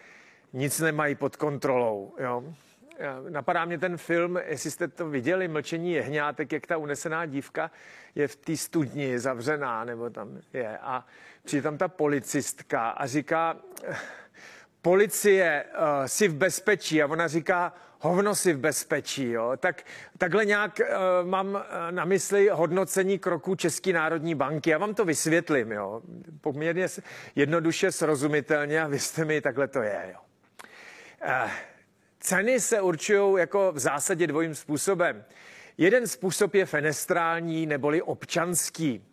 nic 0.53 0.81
nemají 0.81 1.15
pod 1.15 1.37
kontrolou. 1.37 2.15
Jo. 2.19 2.45
Napadá 3.29 3.65
mě 3.65 3.79
ten 3.79 3.97
film, 3.97 4.39
jestli 4.45 4.71
jste 4.71 4.89
to 4.89 5.09
viděli, 5.09 5.49
Mlčení 5.49 5.93
jehňátek, 5.93 6.53
jak 6.53 6.67
ta 6.67 6.77
unesená 6.77 7.27
dívka 7.27 7.71
je 8.15 8.29
v 8.29 8.37
té 8.37 8.57
studni 8.57 9.19
zavřená, 9.19 9.85
nebo 9.85 10.11
tam 10.11 10.41
je. 10.53 10.79
A 10.79 11.07
přijde 11.45 11.63
tam 11.63 11.79
ta 11.79 11.89
policistka 11.89 12.91
a 12.91 13.07
říká, 13.07 13.57
policie 14.83 15.65
uh, 15.65 16.07
si 16.07 16.29
v 16.29 16.35
bezpečí. 16.35 17.03
A 17.03 17.07
ona 17.07 17.29
říká, 17.29 17.73
hovno 18.03 18.35
si 18.35 18.53
v 18.53 18.59
bezpečí. 18.59 19.31
Jo? 19.31 19.53
Tak, 19.57 19.83
takhle 20.19 20.45
nějak 20.45 20.81
uh, 20.81 21.29
mám 21.29 21.49
uh, 21.49 21.61
na 21.91 22.05
mysli 22.05 22.49
hodnocení 22.53 23.19
kroků 23.19 23.55
České 23.55 23.93
národní 23.93 24.35
banky. 24.35 24.71
Já 24.71 24.79
vám 24.79 24.95
to 24.95 25.05
vysvětlím. 25.05 25.73
Jo? 25.73 26.03
Poměrně 26.41 26.87
jednoduše, 27.35 27.93
srozumitelně 27.93 28.83
a 28.83 28.87
věřte 28.87 29.25
mi, 29.25 29.41
takhle 29.41 29.69
to 29.69 29.83
je. 29.83 30.13
Jo? 30.13 30.21
Uh, 31.45 31.51
Ceny 32.21 32.61
se 32.61 32.81
určují 32.81 33.39
jako 33.39 33.73
v 33.73 33.79
zásadě 33.79 34.27
dvojím 34.27 34.55
způsobem. 34.55 35.25
Jeden 35.79 36.07
způsob 36.07 36.55
je 36.55 36.67
fenestrální 36.67 37.67
neboli 37.67 38.03
občanský. 38.03 39.05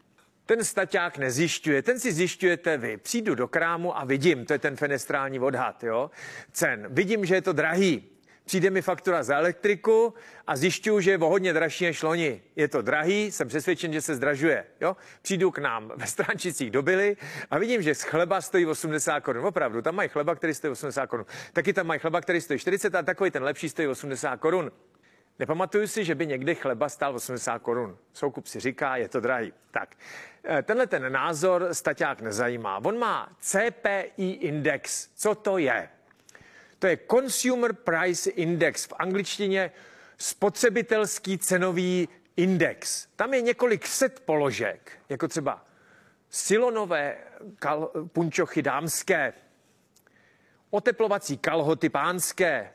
Ten 0.45 0.63
staťák 0.63 1.17
nezjišťuje, 1.17 1.81
ten 1.81 1.99
si 1.99 2.13
zjišťujete 2.13 2.77
vy. 2.77 2.97
Přijdu 2.97 3.35
do 3.35 3.47
krámu 3.47 3.97
a 3.97 4.05
vidím, 4.05 4.45
to 4.45 4.53
je 4.53 4.59
ten 4.59 4.75
fenestrální 4.75 5.39
odhad, 5.39 5.83
jo, 5.83 6.11
cen. 6.51 6.87
Vidím, 6.89 7.25
že 7.25 7.35
je 7.35 7.41
to 7.41 7.53
drahý 7.53 8.09
přijde 8.49 8.69
mi 8.69 8.81
faktura 8.81 9.23
za 9.23 9.37
elektriku 9.37 10.13
a 10.47 10.55
zjišťuju, 10.55 10.99
že 10.99 11.11
je 11.11 11.17
o 11.17 11.29
hodně 11.29 11.53
dražší 11.53 11.85
než 11.85 12.03
loni. 12.03 12.41
Je 12.55 12.67
to 12.67 12.81
drahý, 12.81 13.31
jsem 13.31 13.47
přesvědčen, 13.47 13.93
že 13.93 14.01
se 14.01 14.15
zdražuje. 14.15 14.65
Jo? 14.81 14.97
Přijdu 15.21 15.51
k 15.51 15.57
nám 15.57 15.91
ve 15.95 16.07
Stránčicích 16.07 16.71
do 16.71 16.81
Byly 16.81 17.17
a 17.51 17.57
vidím, 17.57 17.81
že 17.81 17.95
z 17.95 18.01
chleba 18.01 18.41
stojí 18.41 18.65
80 18.65 19.19
korun. 19.19 19.45
Opravdu, 19.45 19.81
tam 19.81 19.95
mají 19.95 20.09
chleba, 20.09 20.35
který 20.35 20.53
stojí 20.53 20.71
80 20.71 21.07
korun. 21.07 21.25
Taky 21.53 21.73
tam 21.73 21.87
mají 21.87 21.99
chleba, 21.99 22.21
který 22.21 22.41
stojí 22.41 22.59
40 22.59 22.95
a 22.95 23.03
takový 23.03 23.31
ten 23.31 23.43
lepší 23.43 23.69
stojí 23.69 23.87
80 23.87 24.37
korun. 24.37 24.71
Nepamatuju 25.39 25.87
si, 25.87 26.05
že 26.05 26.15
by 26.15 26.27
někdy 26.27 26.55
chleba 26.55 26.89
stál 26.89 27.15
80 27.15 27.59
korun. 27.59 27.97
Soukup 28.13 28.47
si 28.47 28.59
říká, 28.59 28.97
je 28.97 29.09
to 29.09 29.19
drahý. 29.19 29.53
Tak, 29.71 29.95
eh, 30.43 30.63
tenhle 30.63 30.87
ten 30.87 31.11
názor 31.11 31.67
staťák 31.71 32.21
nezajímá. 32.21 32.81
On 32.85 32.99
má 32.99 33.29
CPI 33.39 34.29
index. 34.31 35.09
Co 35.15 35.35
to 35.35 35.57
je? 35.57 35.89
To 36.79 36.87
je 36.87 36.97
Consumer 37.11 37.73
Price 37.73 38.29
Index, 38.29 38.85
v 38.85 38.93
angličtině 38.99 39.71
spotřebitelský 40.17 41.37
cenový 41.37 42.09
index. 42.35 43.07
Tam 43.15 43.33
je 43.33 43.41
několik 43.41 43.87
set 43.87 44.19
položek, 44.19 44.91
jako 45.09 45.27
třeba 45.27 45.65
silonové 46.29 47.17
kal- 47.61 48.07
punčochy 48.07 48.61
dámské, 48.61 49.33
oteplovací 50.69 51.37
kalhoty 51.37 51.89
pánské, 51.89 52.69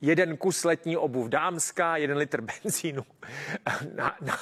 jeden 0.00 0.36
kus 0.36 0.64
letní 0.64 0.96
obuv 0.96 1.28
dámská, 1.28 1.96
jeden 1.96 2.16
litr 2.16 2.40
benzínu, 2.40 3.02
na, 3.94 4.16
na, 4.20 4.38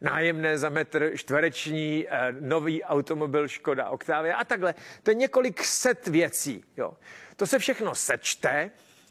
nájemné 0.00 0.58
za 0.58 0.68
metr 0.68 1.12
čtvereční, 1.16 2.06
eh, 2.08 2.32
nový 2.40 2.84
automobil 2.84 3.48
Škoda 3.48 3.88
Octavia 3.88 4.36
a 4.36 4.44
takhle. 4.44 4.74
To 5.02 5.10
je 5.10 5.14
několik 5.14 5.64
set 5.64 6.08
věcí. 6.08 6.64
Jo. 6.76 6.96
To 7.38 7.46
se 7.46 7.58
všechno 7.58 7.94
sečte, 7.94 8.70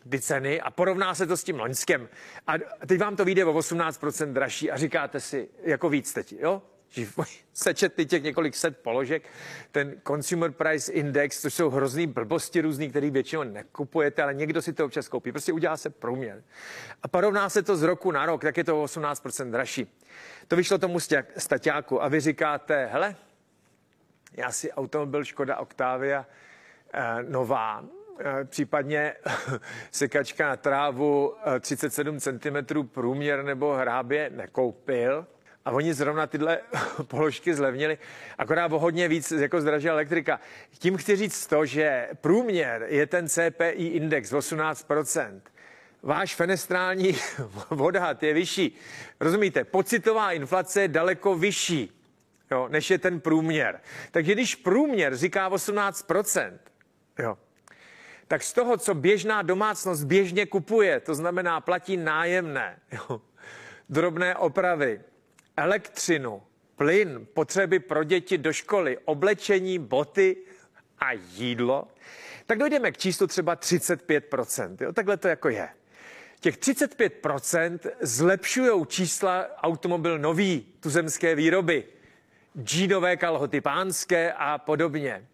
ty 0.09 0.21
ceny 0.21 0.61
a 0.61 0.71
porovná 0.71 1.15
se 1.15 1.27
to 1.27 1.37
s 1.37 1.43
tím 1.43 1.59
loňskem. 1.59 2.09
A 2.47 2.53
teď 2.87 2.99
vám 2.99 3.15
to 3.15 3.25
vyjde 3.25 3.45
o 3.45 3.53
18% 3.53 4.33
dražší 4.33 4.71
a 4.71 4.77
říkáte 4.77 5.19
si, 5.19 5.49
jako 5.63 5.89
víc 5.89 6.13
teď, 6.13 6.33
jo? 6.39 6.61
Sečet 7.53 7.93
ty 7.93 8.05
těch 8.05 8.23
několik 8.23 8.55
set 8.55 8.77
položek, 8.77 9.29
ten 9.71 10.01
Consumer 10.07 10.51
Price 10.51 10.91
Index, 10.91 11.41
to 11.41 11.49
jsou 11.49 11.69
hrozný 11.69 12.07
blbosti 12.07 12.61
různý, 12.61 12.89
který 12.89 13.11
většinou 13.11 13.43
nekupujete, 13.43 14.23
ale 14.23 14.33
někdo 14.33 14.61
si 14.61 14.73
to 14.73 14.85
občas 14.85 15.07
koupí. 15.07 15.31
Prostě 15.31 15.53
udělá 15.53 15.77
se 15.77 15.89
průměr. 15.89 16.43
A 17.03 17.07
porovná 17.07 17.49
se 17.49 17.63
to 17.63 17.77
z 17.77 17.83
roku 17.83 18.11
na 18.11 18.25
rok, 18.25 18.41
tak 18.41 18.57
je 18.57 18.63
to 18.63 18.83
18% 18.83 19.51
dražší. 19.51 19.87
To 20.47 20.55
vyšlo 20.55 20.77
tomu 20.77 20.99
staťáku 21.37 22.03
a 22.03 22.07
vy 22.07 22.19
říkáte, 22.19 22.85
hele, 22.85 23.15
já 24.33 24.51
si 24.51 24.71
automobil 24.71 25.23
Škoda 25.23 25.57
Octavia 25.57 26.25
eh, 26.93 27.23
nová 27.23 27.83
případně 28.43 29.13
sekačka 29.91 30.47
na 30.47 30.55
trávu 30.55 31.33
37 31.59 32.15
eh, 32.15 32.19
cm 32.19 32.87
průměr 32.87 33.43
nebo 33.43 33.73
hrábě 33.73 34.29
nekoupil. 34.35 35.27
A 35.65 35.71
oni 35.71 35.93
zrovna 35.93 36.27
tyhle 36.27 36.59
položky 37.07 37.53
zlevnili, 37.53 37.97
akorát 38.37 38.71
o 38.71 38.79
hodně 38.79 39.07
víc 39.07 39.31
jako 39.31 39.61
zdražila 39.61 39.93
elektrika. 39.93 40.39
Tím 40.79 40.97
chci 40.97 41.15
říct 41.15 41.47
to, 41.47 41.65
že 41.65 42.09
průměr 42.21 42.85
je 42.87 43.07
ten 43.07 43.27
CPI 43.29 43.85
index 43.87 44.33
18%. 44.33 45.41
Váš 46.03 46.35
fenestrální 46.35 47.15
odhad 47.69 48.23
je 48.23 48.33
vyšší. 48.33 48.75
Rozumíte? 49.19 49.63
Pocitová 49.63 50.31
inflace 50.31 50.81
je 50.81 50.87
daleko 50.87 51.35
vyšší, 51.35 52.01
jo, 52.51 52.67
než 52.69 52.89
je 52.89 52.97
ten 52.97 53.19
průměr. 53.19 53.79
Takže 54.11 54.33
když 54.33 54.55
průměr 54.55 55.17
říká 55.17 55.49
18%, 55.49 56.57
jo, 57.19 57.37
tak 58.27 58.43
z 58.43 58.53
toho, 58.53 58.77
co 58.77 58.93
běžná 58.93 59.41
domácnost 59.41 60.03
běžně 60.03 60.45
kupuje, 60.45 60.99
to 60.99 61.15
znamená 61.15 61.61
platí 61.61 61.97
nájemné, 61.97 62.79
jo, 62.91 63.21
drobné 63.89 64.35
opravy, 64.35 65.01
elektřinu, 65.57 66.41
plyn, 66.75 67.27
potřeby 67.33 67.79
pro 67.79 68.03
děti 68.03 68.37
do 68.37 68.53
školy, 68.53 68.97
oblečení, 69.05 69.79
boty 69.79 70.37
a 70.99 71.11
jídlo, 71.11 71.87
tak 72.45 72.57
dojdeme 72.57 72.91
k 72.91 72.97
číslu 72.97 73.27
třeba 73.27 73.55
35%. 73.55 74.77
Jo? 74.81 74.93
Takhle 74.93 75.17
to 75.17 75.27
jako 75.27 75.49
je. 75.49 75.69
Těch 76.39 76.57
35% 76.57 77.79
zlepšují 78.01 78.85
čísla 78.85 79.47
automobil 79.63 80.19
nový, 80.19 80.65
tuzemské 80.79 81.35
výroby, 81.35 81.83
džínové 82.63 83.17
kalhoty 83.17 83.61
pánské 83.61 84.33
a 84.33 84.57
podobně. 84.57 85.27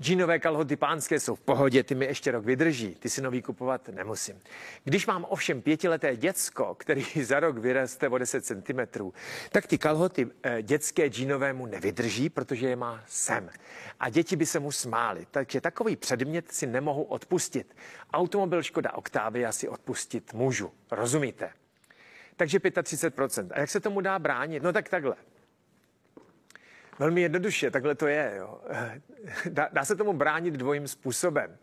Džínové 0.00 0.38
kalhoty 0.38 0.76
pánské 0.76 1.20
jsou 1.20 1.34
v 1.34 1.40
pohodě, 1.40 1.82
ty 1.82 1.94
mi 1.94 2.06
ještě 2.06 2.30
rok 2.30 2.44
vydrží, 2.44 2.94
ty 2.94 3.08
si 3.08 3.22
nový 3.22 3.42
kupovat 3.42 3.88
nemusím. 3.88 4.40
Když 4.84 5.06
mám 5.06 5.26
ovšem 5.28 5.62
pětileté 5.62 6.16
děcko, 6.16 6.74
který 6.74 7.04
za 7.22 7.40
rok 7.40 7.58
vyroste 7.58 8.08
o 8.08 8.18
10 8.18 8.44
cm, 8.44 9.10
tak 9.52 9.66
ty 9.66 9.78
kalhoty 9.78 10.28
eh, 10.42 10.62
dětské 10.62 11.08
džínovému 11.08 11.66
nevydrží, 11.66 12.28
protože 12.28 12.68
je 12.68 12.76
má 12.76 13.04
sem. 13.06 13.50
A 14.00 14.10
děti 14.10 14.36
by 14.36 14.46
se 14.46 14.60
mu 14.60 14.72
smály. 14.72 15.26
Takže 15.30 15.60
takový 15.60 15.96
předmět 15.96 16.52
si 16.52 16.66
nemohu 16.66 17.02
odpustit. 17.02 17.76
Automobil 18.12 18.62
Škoda 18.62 18.92
Octavia 18.92 19.52
si 19.52 19.68
odpustit 19.68 20.32
můžu. 20.32 20.72
Rozumíte? 20.90 21.50
Takže 22.36 22.58
35%. 22.58 23.48
A 23.50 23.60
jak 23.60 23.70
se 23.70 23.80
tomu 23.80 24.00
dá 24.00 24.18
bránit? 24.18 24.62
No 24.62 24.72
tak 24.72 24.88
takhle. 24.88 25.16
Velmi 27.00 27.20
jednoduše, 27.20 27.70
takhle 27.70 27.94
to 27.94 28.06
je. 28.06 28.32
Jo. 28.36 28.60
Dá, 29.48 29.68
dá 29.72 29.84
se 29.84 29.96
tomu 29.96 30.12
bránit 30.12 30.54
dvojím 30.54 30.88
způsobem. 30.88 31.56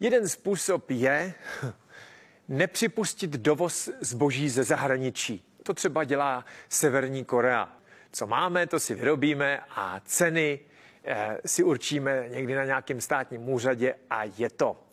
Jeden 0.00 0.28
způsob 0.28 0.90
je 0.90 1.34
nepřipustit 2.48 3.30
dovoz 3.30 3.90
zboží 4.00 4.48
ze 4.48 4.64
zahraničí. 4.64 5.44
To 5.62 5.74
třeba 5.74 6.04
dělá 6.04 6.44
Severní 6.68 7.24
Korea. 7.24 7.76
Co 8.12 8.26
máme, 8.26 8.66
to 8.66 8.80
si 8.80 8.94
vyrobíme 8.94 9.60
a 9.70 10.00
ceny 10.04 10.60
eh, 11.04 11.38
si 11.46 11.62
určíme 11.62 12.24
někdy 12.28 12.54
na 12.54 12.64
nějakém 12.64 13.00
státním 13.00 13.48
úřadě 13.48 13.94
a 14.10 14.24
je 14.24 14.50
to. 14.50 14.84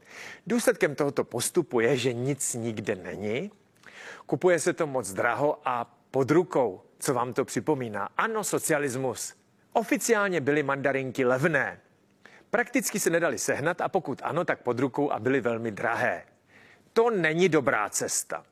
Důsledkem 0.48 0.96
tohoto 0.96 1.24
postupu 1.24 1.80
je, 1.80 1.98
že 1.98 2.14
nic 2.14 2.54
nikde 2.54 2.96
není, 2.96 3.52
kupuje 4.26 4.60
se 4.60 4.74
to 4.74 4.88
moc 4.88 5.14
draho 5.14 5.60
a 5.66 5.98
pod 6.12 6.32
rukou. 6.32 6.82
Co 7.00 7.14
vám 7.14 7.34
to 7.34 7.46
připomíná? 7.46 8.10
Ano, 8.18 8.44
socialismus. 8.44 9.37
Oficiálně 9.78 10.42
byly 10.42 10.64
mandarinky 10.64 11.26
levné. 11.26 11.80
Prakticky 12.50 13.00
se 13.00 13.10
nedali 13.10 13.38
sehnat 13.38 13.82
a 13.82 13.90
pokud 13.90 14.22
ano, 14.24 14.46
tak 14.46 14.62
pod 14.62 14.80
rukou 14.80 15.12
a 15.12 15.20
byly 15.20 15.42
velmi 15.42 15.72
drahé. 15.72 16.24
To 16.94 17.10
není 17.10 17.50
dobrá 17.50 17.90
cesta. 17.90 18.44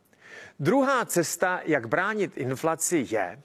Druhá 0.59 1.05
cesta, 1.05 1.61
jak 1.63 1.87
bránit 1.87 2.37
inflaci, 2.37 3.05
je 3.09 3.41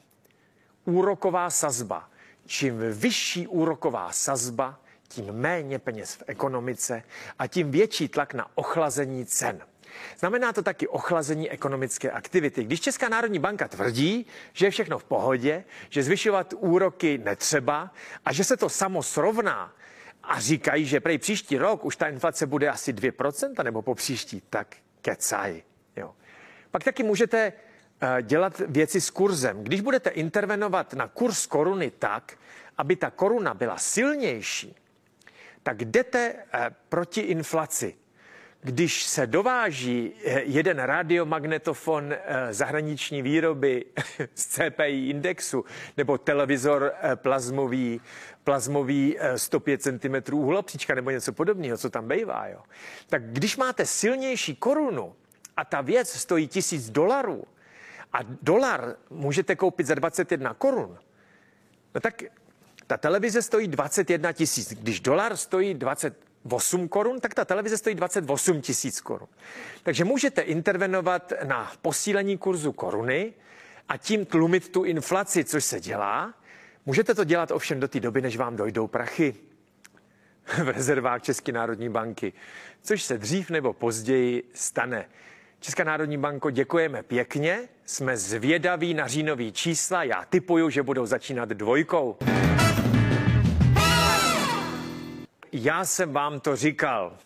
úroková 0.84 1.50
sazba. 1.50 2.10
Čím 2.46 2.78
vyšší 2.92 3.46
úroková 3.46 4.12
sazba, 4.12 4.80
tím 5.08 5.32
méně 5.32 5.78
peněz 5.78 6.14
v 6.14 6.22
ekonomice 6.26 7.02
a 7.38 7.46
tím 7.46 7.70
větší 7.70 8.08
tlak 8.08 8.34
na 8.34 8.46
ochlazení 8.54 9.26
cen. 9.26 9.60
Znamená 10.18 10.52
to 10.52 10.62
taky 10.62 10.88
ochlazení 10.88 11.50
ekonomické 11.50 12.10
aktivity. 12.10 12.64
Když 12.64 12.80
Česká 12.80 13.08
národní 13.08 13.38
banka 13.38 13.68
tvrdí, 13.68 14.26
že 14.52 14.66
je 14.66 14.70
všechno 14.70 14.98
v 14.98 15.04
pohodě, 15.04 15.64
že 15.88 16.02
zvyšovat 16.02 16.54
úroky 16.56 17.18
netřeba 17.18 17.90
a 18.24 18.32
že 18.32 18.44
se 18.44 18.56
to 18.56 18.68
samo 18.68 19.02
srovná 19.02 19.72
a 20.22 20.40
říkají, 20.40 20.86
že 20.86 21.00
prej 21.00 21.18
příští 21.18 21.58
rok 21.58 21.84
už 21.84 21.96
ta 21.96 22.08
inflace 22.08 22.46
bude 22.46 22.68
asi 22.68 22.92
2% 22.92 23.64
nebo 23.64 23.82
po 23.82 23.94
příští, 23.94 24.42
tak 24.50 24.76
kecaj. 25.02 25.62
Jo. 25.96 26.14
Pak 26.70 26.84
taky 26.84 27.02
můžete 27.02 27.52
eh, 28.00 28.22
dělat 28.22 28.62
věci 28.66 29.00
s 29.00 29.10
kurzem. 29.10 29.64
Když 29.64 29.80
budete 29.80 30.10
intervenovat 30.10 30.94
na 30.94 31.08
kurz 31.08 31.46
koruny 31.46 31.90
tak, 31.90 32.36
aby 32.78 32.96
ta 32.96 33.10
koruna 33.10 33.54
byla 33.54 33.78
silnější, 33.78 34.76
tak 35.62 35.84
jdete 35.84 36.34
eh, 36.52 36.70
proti 36.88 37.20
inflaci. 37.20 37.94
Když 38.62 39.04
se 39.04 39.26
dováží 39.26 40.12
eh, 40.24 40.42
jeden 40.42 40.78
radiomagnetofon 40.78 42.14
zahraniční 42.50 43.22
výroby 43.22 43.84
z 44.34 44.46
CPI 44.46 45.08
indexu 45.08 45.64
nebo 45.96 46.18
televizor 46.18 46.92
plazmový, 47.14 48.00
plazmový 48.44 49.16
105 49.36 49.82
cm 49.82 50.34
uhlopříčka 50.34 50.94
nebo 50.94 51.10
něco 51.10 51.32
podobného, 51.32 51.78
co 51.78 51.90
tam 51.90 52.08
bývá, 52.08 52.46
jo, 52.48 52.62
tak 53.06 53.32
když 53.32 53.56
máte 53.56 53.86
silnější 53.86 54.56
korunu, 54.56 55.14
a 55.60 55.64
ta 55.64 55.80
věc 55.80 56.08
stojí 56.08 56.48
tisíc 56.48 56.90
dolarů 56.90 57.44
a 58.12 58.18
dolar 58.42 58.96
můžete 59.10 59.56
koupit 59.56 59.86
za 59.86 59.94
21 59.94 60.54
korun, 60.54 60.98
no 61.94 62.00
tak 62.00 62.22
ta 62.86 62.96
televize 62.96 63.42
stojí 63.42 63.68
21 63.68 64.32
tisíc. 64.32 64.72
Když 64.72 65.00
dolar 65.00 65.36
stojí 65.36 65.74
28 66.44 66.88
korun, 66.88 67.20
tak 67.20 67.34
ta 67.34 67.44
televize 67.44 67.78
stojí 67.78 67.94
28 67.94 68.60
tisíc 68.60 69.00
korun. 69.00 69.28
Takže 69.82 70.04
můžete 70.04 70.40
intervenovat 70.42 71.32
na 71.44 71.72
posílení 71.82 72.38
kurzu 72.38 72.72
koruny 72.72 73.32
a 73.88 73.96
tím 73.96 74.26
tlumit 74.26 74.68
tu 74.68 74.84
inflaci, 74.84 75.44
což 75.44 75.64
se 75.64 75.80
dělá. 75.80 76.34
Můžete 76.86 77.14
to 77.14 77.24
dělat 77.24 77.50
ovšem 77.50 77.80
do 77.80 77.88
té 77.88 78.00
doby, 78.00 78.22
než 78.22 78.36
vám 78.36 78.56
dojdou 78.56 78.86
prachy 78.86 79.34
v 80.64 80.68
rezervách 80.68 81.22
České 81.22 81.52
národní 81.52 81.88
banky, 81.88 82.32
což 82.82 83.02
se 83.02 83.18
dřív 83.18 83.50
nebo 83.50 83.72
později 83.72 84.50
stane. 84.54 85.08
Česká 85.60 85.84
národní 85.84 86.18
banko, 86.18 86.50
děkujeme 86.50 87.02
pěkně. 87.02 87.68
Jsme 87.84 88.16
zvědaví 88.16 88.94
na 88.94 89.06
říjnový 89.06 89.52
čísla. 89.52 90.02
Já 90.02 90.24
typuju, 90.24 90.70
že 90.70 90.82
budou 90.82 91.06
začínat 91.06 91.48
dvojkou. 91.48 92.16
Já 95.52 95.84
jsem 95.84 96.12
vám 96.12 96.40
to 96.40 96.56
říkal. 96.56 97.16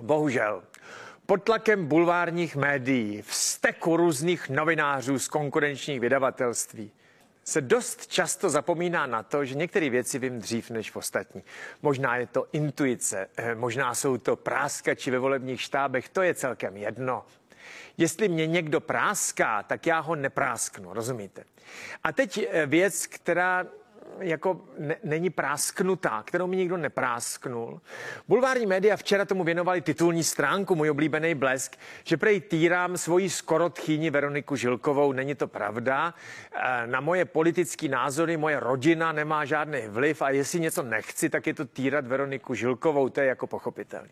Bohužel. 0.00 0.62
Pod 1.26 1.42
tlakem 1.42 1.86
bulvárních 1.86 2.56
médií, 2.56 3.22
v 3.22 3.34
steku 3.34 3.96
různých 3.96 4.48
novinářů 4.48 5.18
z 5.18 5.28
konkurenčních 5.28 6.00
vydavatelství 6.00 6.90
se 7.44 7.60
dost 7.60 8.06
často 8.06 8.50
zapomíná 8.50 9.06
na 9.06 9.22
to, 9.22 9.44
že 9.44 9.54
některé 9.54 9.90
věci 9.90 10.18
vím 10.18 10.38
dřív 10.38 10.70
než 10.70 10.94
ostatní. 10.94 11.42
Možná 11.82 12.16
je 12.16 12.26
to 12.26 12.46
intuice, 12.52 13.28
eh, 13.36 13.54
možná 13.54 13.94
jsou 13.94 14.18
to 14.18 14.36
práskači 14.36 15.10
ve 15.10 15.18
volebních 15.18 15.60
štábech, 15.60 16.08
to 16.08 16.22
je 16.22 16.34
celkem 16.34 16.76
jedno. 16.76 17.24
Jestli 17.98 18.28
mě 18.28 18.46
někdo 18.46 18.80
práská, 18.80 19.62
tak 19.62 19.86
já 19.86 20.00
ho 20.00 20.16
neprásknu, 20.16 20.94
rozumíte? 20.94 21.44
A 22.04 22.12
teď 22.12 22.46
eh, 22.50 22.66
věc, 22.66 23.06
která 23.06 23.66
jako 24.18 24.60
ne, 24.78 24.96
není 25.04 25.30
prásknutá, 25.30 26.22
kterou 26.22 26.46
mi 26.46 26.56
nikdo 26.56 26.76
neprásknul. 26.76 27.80
Bulvární 28.28 28.66
média 28.66 28.96
včera 28.96 29.24
tomu 29.24 29.44
věnovali 29.44 29.80
titulní 29.80 30.24
stránku, 30.24 30.74
můj 30.74 30.90
oblíbený 30.90 31.34
blesk, 31.34 31.76
že 32.04 32.16
prej 32.16 32.40
týrám 32.40 32.96
svoji 32.96 33.30
skoro 33.30 33.70
tchýni 33.70 34.10
Veroniku 34.10 34.56
Žilkovou. 34.56 35.12
Není 35.12 35.34
to 35.34 35.48
pravda. 35.48 36.14
Eh, 36.52 36.86
na 36.86 37.00
moje 37.00 37.24
politické 37.24 37.88
názory 37.88 38.36
moje 38.36 38.60
rodina 38.60 39.12
nemá 39.12 39.44
žádný 39.44 39.80
vliv 39.88 40.22
a 40.22 40.30
jestli 40.30 40.60
něco 40.60 40.82
nechci, 40.82 41.30
tak 41.30 41.46
je 41.46 41.54
to 41.54 41.64
týrat 41.64 42.06
Veroniku 42.06 42.54
Žilkovou, 42.54 43.08
to 43.08 43.20
je 43.20 43.26
jako 43.26 43.46
pochopitelné 43.46 44.10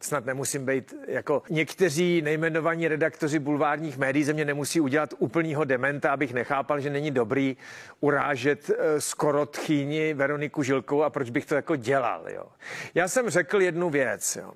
snad 0.00 0.26
nemusím 0.26 0.66
být 0.66 0.94
jako 1.06 1.42
někteří 1.50 2.22
nejmenovaní 2.22 2.88
redaktoři 2.88 3.38
bulvárních 3.38 3.98
médií 3.98 4.24
ze 4.24 4.32
mě 4.32 4.44
nemusí 4.44 4.80
udělat 4.80 5.14
úplnýho 5.18 5.64
dementa, 5.64 6.12
abych 6.12 6.34
nechápal, 6.34 6.80
že 6.80 6.90
není 6.90 7.10
dobrý 7.10 7.56
urážet 8.00 8.70
eh, 8.70 9.00
skoro 9.00 9.46
tchýni 9.46 10.14
Veroniku 10.14 10.62
Žilkou 10.62 11.02
a 11.02 11.10
proč 11.10 11.30
bych 11.30 11.46
to 11.46 11.54
jako 11.54 11.76
dělal. 11.76 12.24
Jo. 12.28 12.46
Já 12.94 13.08
jsem 13.08 13.30
řekl 13.30 13.62
jednu 13.62 13.90
věc. 13.90 14.36
Jo. 14.36 14.52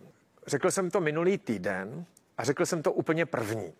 Řekl 0.46 0.70
jsem 0.70 0.90
to 0.90 1.00
minulý 1.00 1.38
týden 1.38 2.04
a 2.38 2.44
řekl 2.44 2.66
jsem 2.66 2.82
to 2.82 2.92
úplně 2.92 3.26
první. 3.26 3.72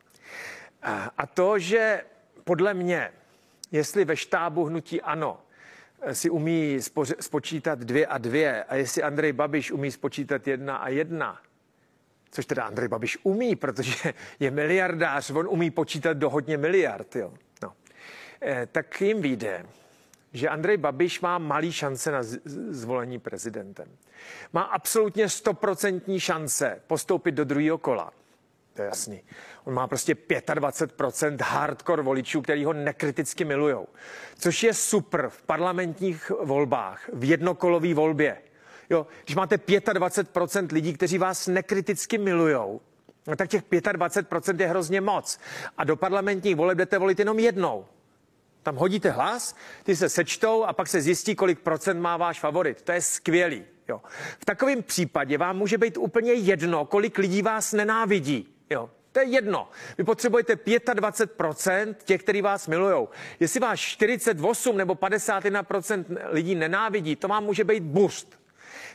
A 1.19 1.27
to, 1.27 1.59
že 1.59 2.03
podle 2.45 2.75
mě, 2.75 3.13
jestli 3.73 4.05
ve 4.05 4.17
štábu 4.17 4.65
hnutí 4.65 5.03
ano, 5.03 5.41
eh, 6.03 6.15
si 6.15 6.31
umí 6.31 6.79
spočítat 7.21 7.79
dvě 7.79 8.07
a 8.07 8.19
dvě 8.19 8.65
a 8.65 8.75
jestli 8.75 9.03
Andrej 9.03 9.33
Babiš 9.33 9.73
umí 9.73 9.91
spočítat 9.91 10.49
jedna 10.49 10.77
a 10.77 10.89
jedna, 10.89 11.41
což 12.33 12.47
teda 12.47 12.65
Andrej 12.65 12.89
Babiš 12.89 13.19
umí, 13.23 13.57
protože 13.57 14.15
je 14.41 14.51
miliardář, 14.51 15.31
on 15.31 15.49
umí 15.49 15.71
počítat 15.71 16.17
do 16.17 16.31
hodně 16.31 16.57
miliard, 16.57 17.17
jo. 17.17 17.33
No. 17.63 17.73
E, 18.43 18.67
tak 18.67 19.01
jim 19.01 19.23
vyjde, 19.23 19.67
že 20.33 20.49
Andrej 20.49 20.77
Babiš 20.77 21.21
má 21.21 21.39
malý 21.39 21.73
šance 21.73 22.13
na 22.13 22.21
zvolení 22.71 23.19
prezidentem. 23.19 23.89
Má 24.53 24.63
absolutně 24.63 25.29
stoprocentní 25.29 26.21
šance 26.21 26.81
postoupit 26.87 27.33
do 27.33 27.45
druhého 27.45 27.79
kola. 27.79 28.13
To 28.75 28.83
je 28.83 28.87
jasný. 28.87 29.23
On 29.65 29.75
má 29.75 29.87
prostě 29.87 30.15
25% 30.15 31.37
hardcore 31.43 32.03
voličů, 32.03 32.43
který 32.43 32.65
ho 32.65 32.73
nekriticky 32.73 33.45
milujou. 33.45 33.89
Což 34.39 34.63
je 34.63 34.75
super 34.75 35.29
v 35.29 35.43
parlamentních 35.43 36.31
volbách, 36.31 37.11
v 37.13 37.25
jednokolové 37.25 37.95
volbě. 37.95 38.43
Jo, 38.93 39.07
když 39.25 39.37
máte 39.37 39.57
25% 39.57 40.73
lidí, 40.73 40.93
kteří 40.93 41.19
vás 41.19 41.47
nekriticky 41.47 42.19
milujou, 42.19 42.81
no 43.27 43.37
tak 43.37 43.49
těch 43.49 43.63
25% 43.63 44.61
je 44.61 44.67
hrozně 44.67 45.01
moc. 45.01 45.39
A 45.79 45.85
do 45.85 45.97
parlamentních 45.97 46.57
voleb 46.57 46.79
jdete 46.79 46.99
volit 46.99 47.19
jenom 47.19 47.39
jednou. 47.39 47.87
Tam 48.63 48.77
hodíte 48.77 49.11
hlas, 49.11 49.57
ty 49.83 49.97
se 49.97 50.09
sečtou 50.09 50.65
a 50.65 50.73
pak 50.73 50.89
se 50.89 51.01
zjistí, 51.01 51.35
kolik 51.35 51.61
procent 51.61 52.01
má 52.01 52.17
váš 52.17 52.41
favorit. 52.41 52.83
To 52.83 52.93
je 52.93 53.01
skvělý. 53.01 53.65
Jo. 53.89 54.01
V 54.41 54.45
takovém 54.45 54.83
případě 54.83 55.39
vám 55.39 55.57
může 55.57 55.79
být 55.79 55.97
úplně 55.97 56.33
jedno, 56.33 56.85
kolik 56.85 57.19
lidí 57.19 57.43
vás 57.43 57.73
nenávidí. 57.73 58.55
Jo. 58.71 58.91
To 59.13 59.21
je 59.21 59.27
jedno. 59.27 59.69
Vy 59.99 60.05
potřebujete 60.05 60.55
25% 60.55 61.95
těch, 62.05 62.23
kteří 62.23 62.43
vás 62.43 62.69
milují. 62.69 63.09
Jestli 63.41 63.61
vás 63.61 63.81
48 63.81 64.77
nebo 64.77 64.95
51% 64.95 66.05
lidí 66.29 66.55
nenávidí, 66.55 67.17
to 67.17 67.29
vám 67.29 67.45
může 67.45 67.65
být 67.65 67.83
boost. 67.83 68.42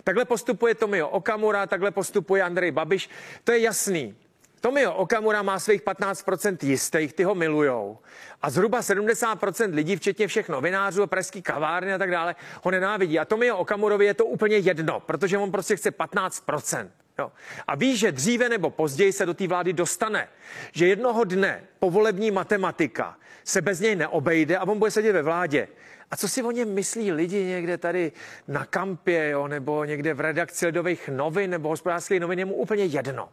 Takhle 0.03 0.25
postupuje 0.25 0.75
Tomio 0.75 1.07
Okamura, 1.07 1.67
takhle 1.67 1.91
postupuje 1.91 2.43
Andrej 2.43 2.71
Babiš. 2.71 3.09
To 3.43 3.51
je 3.51 3.59
jasný. 3.59 4.15
Tomio 4.61 4.93
Okamura 4.93 5.41
má 5.41 5.59
svých 5.59 5.81
15% 5.81 6.57
jistých, 6.61 7.13
ty 7.13 7.23
ho 7.23 7.35
milujou. 7.35 7.97
A 8.41 8.49
zhruba 8.49 8.79
70% 8.79 9.73
lidí, 9.73 9.95
včetně 9.95 10.27
všech 10.27 10.49
novinářů 10.49 11.03
a 11.03 11.07
pražský 11.07 11.41
kavárny 11.41 11.93
a 11.93 11.97
tak 11.97 12.11
dále, 12.11 12.35
ho 12.63 12.71
nenávidí. 12.71 13.19
A 13.19 13.25
Tomio 13.25 13.57
Okamurovi 13.57 14.05
je 14.05 14.13
to 14.13 14.25
úplně 14.25 14.57
jedno, 14.57 14.99
protože 14.99 15.37
on 15.37 15.51
prostě 15.51 15.75
chce 15.75 15.91
15%. 15.91 16.89
Jo. 17.19 17.31
A 17.67 17.75
ví, 17.75 17.97
že 17.97 18.11
dříve 18.11 18.49
nebo 18.49 18.69
později 18.69 19.13
se 19.13 19.25
do 19.25 19.33
té 19.33 19.47
vlády 19.47 19.73
dostane, 19.73 20.27
že 20.71 20.87
jednoho 20.87 21.23
dne 21.23 21.63
povolební 21.79 22.31
matematika 22.31 23.17
se 23.43 23.61
bez 23.61 23.79
něj 23.79 23.95
neobejde 23.95 24.57
a 24.57 24.67
on 24.67 24.79
bude 24.79 24.91
sedět 24.91 25.13
ve 25.13 25.21
vládě. 25.21 25.67
A 26.11 26.17
co 26.17 26.27
si 26.27 26.43
o 26.43 26.51
něm 26.51 26.73
myslí 26.73 27.11
lidi 27.11 27.45
někde 27.45 27.77
tady 27.77 28.11
na 28.47 28.65
kampě, 28.65 29.29
jo, 29.29 29.47
nebo 29.47 29.85
někde 29.85 30.13
v 30.13 30.19
redakci 30.19 30.65
ledových 30.65 31.09
novin 31.09 31.51
nebo 31.51 31.69
hospodářských 31.69 32.19
novin, 32.19 32.39
je 32.39 32.45
mu 32.45 32.55
úplně 32.55 32.85
jedno. 32.85 33.29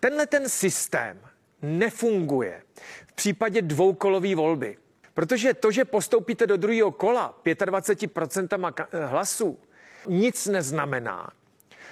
Tenhle 0.00 0.26
ten 0.26 0.48
systém 0.48 1.20
nefunguje 1.62 2.62
v 3.06 3.12
případě 3.12 3.62
dvoukolové 3.62 4.34
volby. 4.34 4.76
Protože 5.14 5.54
to, 5.54 5.70
že 5.70 5.84
postoupíte 5.84 6.46
do 6.46 6.56
druhého 6.56 6.92
kola 6.92 7.40
25% 7.44 8.86
hlasů, 9.06 9.58
nic 10.06 10.46
neznamená. 10.46 11.30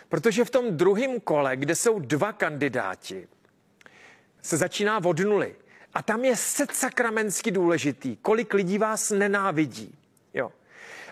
Protože 0.08 0.44
v 0.44 0.50
tom 0.50 0.76
druhém 0.76 1.20
kole, 1.20 1.56
kde 1.56 1.74
jsou 1.74 1.98
dva 1.98 2.32
kandidáti, 2.32 3.28
se 4.42 4.56
začíná 4.56 5.04
od 5.04 5.20
nuly. 5.20 5.56
A 5.94 6.02
tam 6.02 6.24
je 6.24 6.36
sakramentsky 6.72 7.50
důležitý, 7.50 8.16
kolik 8.16 8.54
lidí 8.54 8.78
vás 8.78 9.10
nenávidí. 9.10 9.98
Jo. 10.34 10.52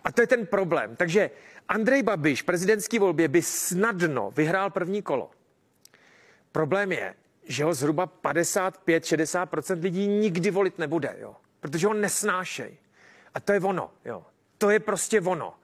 A 0.05 0.13
to 0.13 0.21
je 0.21 0.27
ten 0.27 0.47
problém. 0.47 0.97
Takže 0.97 1.31
Andrej 1.69 2.03
Babiš 2.03 2.43
prezidentský 2.43 2.99
volbě 2.99 3.29
by 3.29 3.43
snadno 3.43 4.31
vyhrál 4.31 4.71
první 4.71 5.03
kolo. 5.03 5.31
Problém 6.53 6.93
je, 6.93 7.15
že 7.45 7.65
ho 7.65 7.75
zhruba 7.75 8.07
55-60% 8.07 9.83
lidí 9.83 10.07
nikdy 10.07 10.51
volit 10.51 10.79
nebude, 10.79 11.17
jo? 11.21 11.37
protože 11.61 11.87
ho 11.87 11.95
nesnášej. 11.95 12.77
A 13.35 13.41
to 13.41 13.53
je 13.53 13.61
ono. 13.61 13.91
Jo? 14.05 14.27
To 14.59 14.71
je 14.71 14.81
prostě 14.81 15.21
ono. 15.21 15.55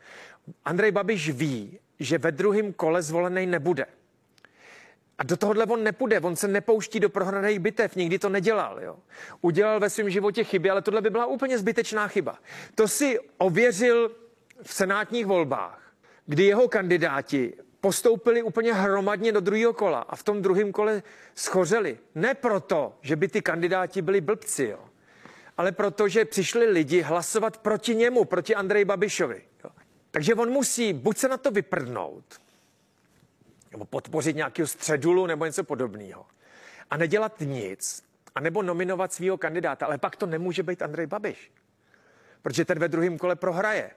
Andrej 0.65 0.91
Babiš 0.91 1.31
ví, 1.31 1.79
že 2.01 2.19
ve 2.19 2.33
druhém 2.33 2.73
kole 2.73 3.03
zvolený 3.03 3.47
nebude. 3.47 3.87
A 5.19 5.23
do 5.25 5.37
tohohle 5.37 5.67
on 5.67 5.85
nepůjde, 5.85 6.21
on 6.21 6.37
se 6.37 6.49
nepouští 6.49 7.01
do 7.01 7.09
prohraných 7.09 7.59
bitev, 7.59 7.97
nikdy 7.97 8.19
to 8.19 8.29
nedělal. 8.29 8.81
Jo. 8.83 8.97
Udělal 9.41 9.81
ve 9.81 9.91
svém 9.91 10.11
životě 10.11 10.45
chyby, 10.45 10.71
ale 10.71 10.83
tohle 10.83 11.01
by 11.01 11.11
byla 11.11 11.27
úplně 11.27 11.59
zbytečná 11.59 12.09
chyba. 12.09 12.39
To 12.75 12.89
si 12.89 13.19
ověřil 13.39 14.17
v 14.63 14.75
senátních 14.75 15.27
volbách, 15.27 15.93
kdy 16.27 16.45
jeho 16.45 16.69
kandidáti 16.69 17.55
postoupili 17.81 18.43
úplně 18.43 18.75
hromadně 18.75 19.33
do 19.33 19.41
druhého 19.41 19.73
kola 19.73 20.01
a 20.01 20.17
v 20.17 20.23
tom 20.23 20.43
druhém 20.43 20.73
kole 20.73 21.03
schořeli. 21.35 21.99
Ne 22.15 22.35
proto, 22.35 22.99
že 23.01 23.17
by 23.17 23.29
ty 23.29 23.43
kandidáti 23.43 24.03
byli 24.03 24.21
blbci, 24.21 24.65
jo, 24.65 24.81
ale 25.57 25.73
proto, 25.73 26.09
že 26.09 26.25
přišli 26.25 26.67
lidi 26.67 27.01
hlasovat 27.01 27.59
proti 27.59 27.95
němu, 27.95 28.25
proti 28.25 28.55
Andreji 28.55 28.85
Babišovi. 28.85 29.43
Jo. 29.65 29.71
Takže 30.11 30.35
on 30.35 30.51
musí 30.51 30.93
buď 30.93 31.17
se 31.17 31.29
na 31.29 31.37
to 31.37 31.51
vyprdnout, 31.51 32.25
nebo 33.71 33.85
podpořit 33.85 34.37
nějakého 34.37 34.67
středulu 34.67 35.27
nebo 35.27 35.47
něco 35.47 35.65
podobného. 35.65 36.27
A 36.91 36.97
nedělat 36.97 37.41
nic, 37.41 38.05
anebo 38.35 38.63
nominovat 38.63 39.13
svého 39.13 39.39
kandidáta. 39.39 39.87
Ale 39.87 39.99
pak 39.99 40.17
to 40.17 40.27
nemůže 40.27 40.63
být 40.63 40.83
Andrej 40.83 41.07
Babiš, 41.07 41.53
protože 42.43 42.65
ten 42.65 42.79
ve 42.79 42.89
druhém 42.89 43.19
kole 43.19 43.37
prohraje. 43.37 43.91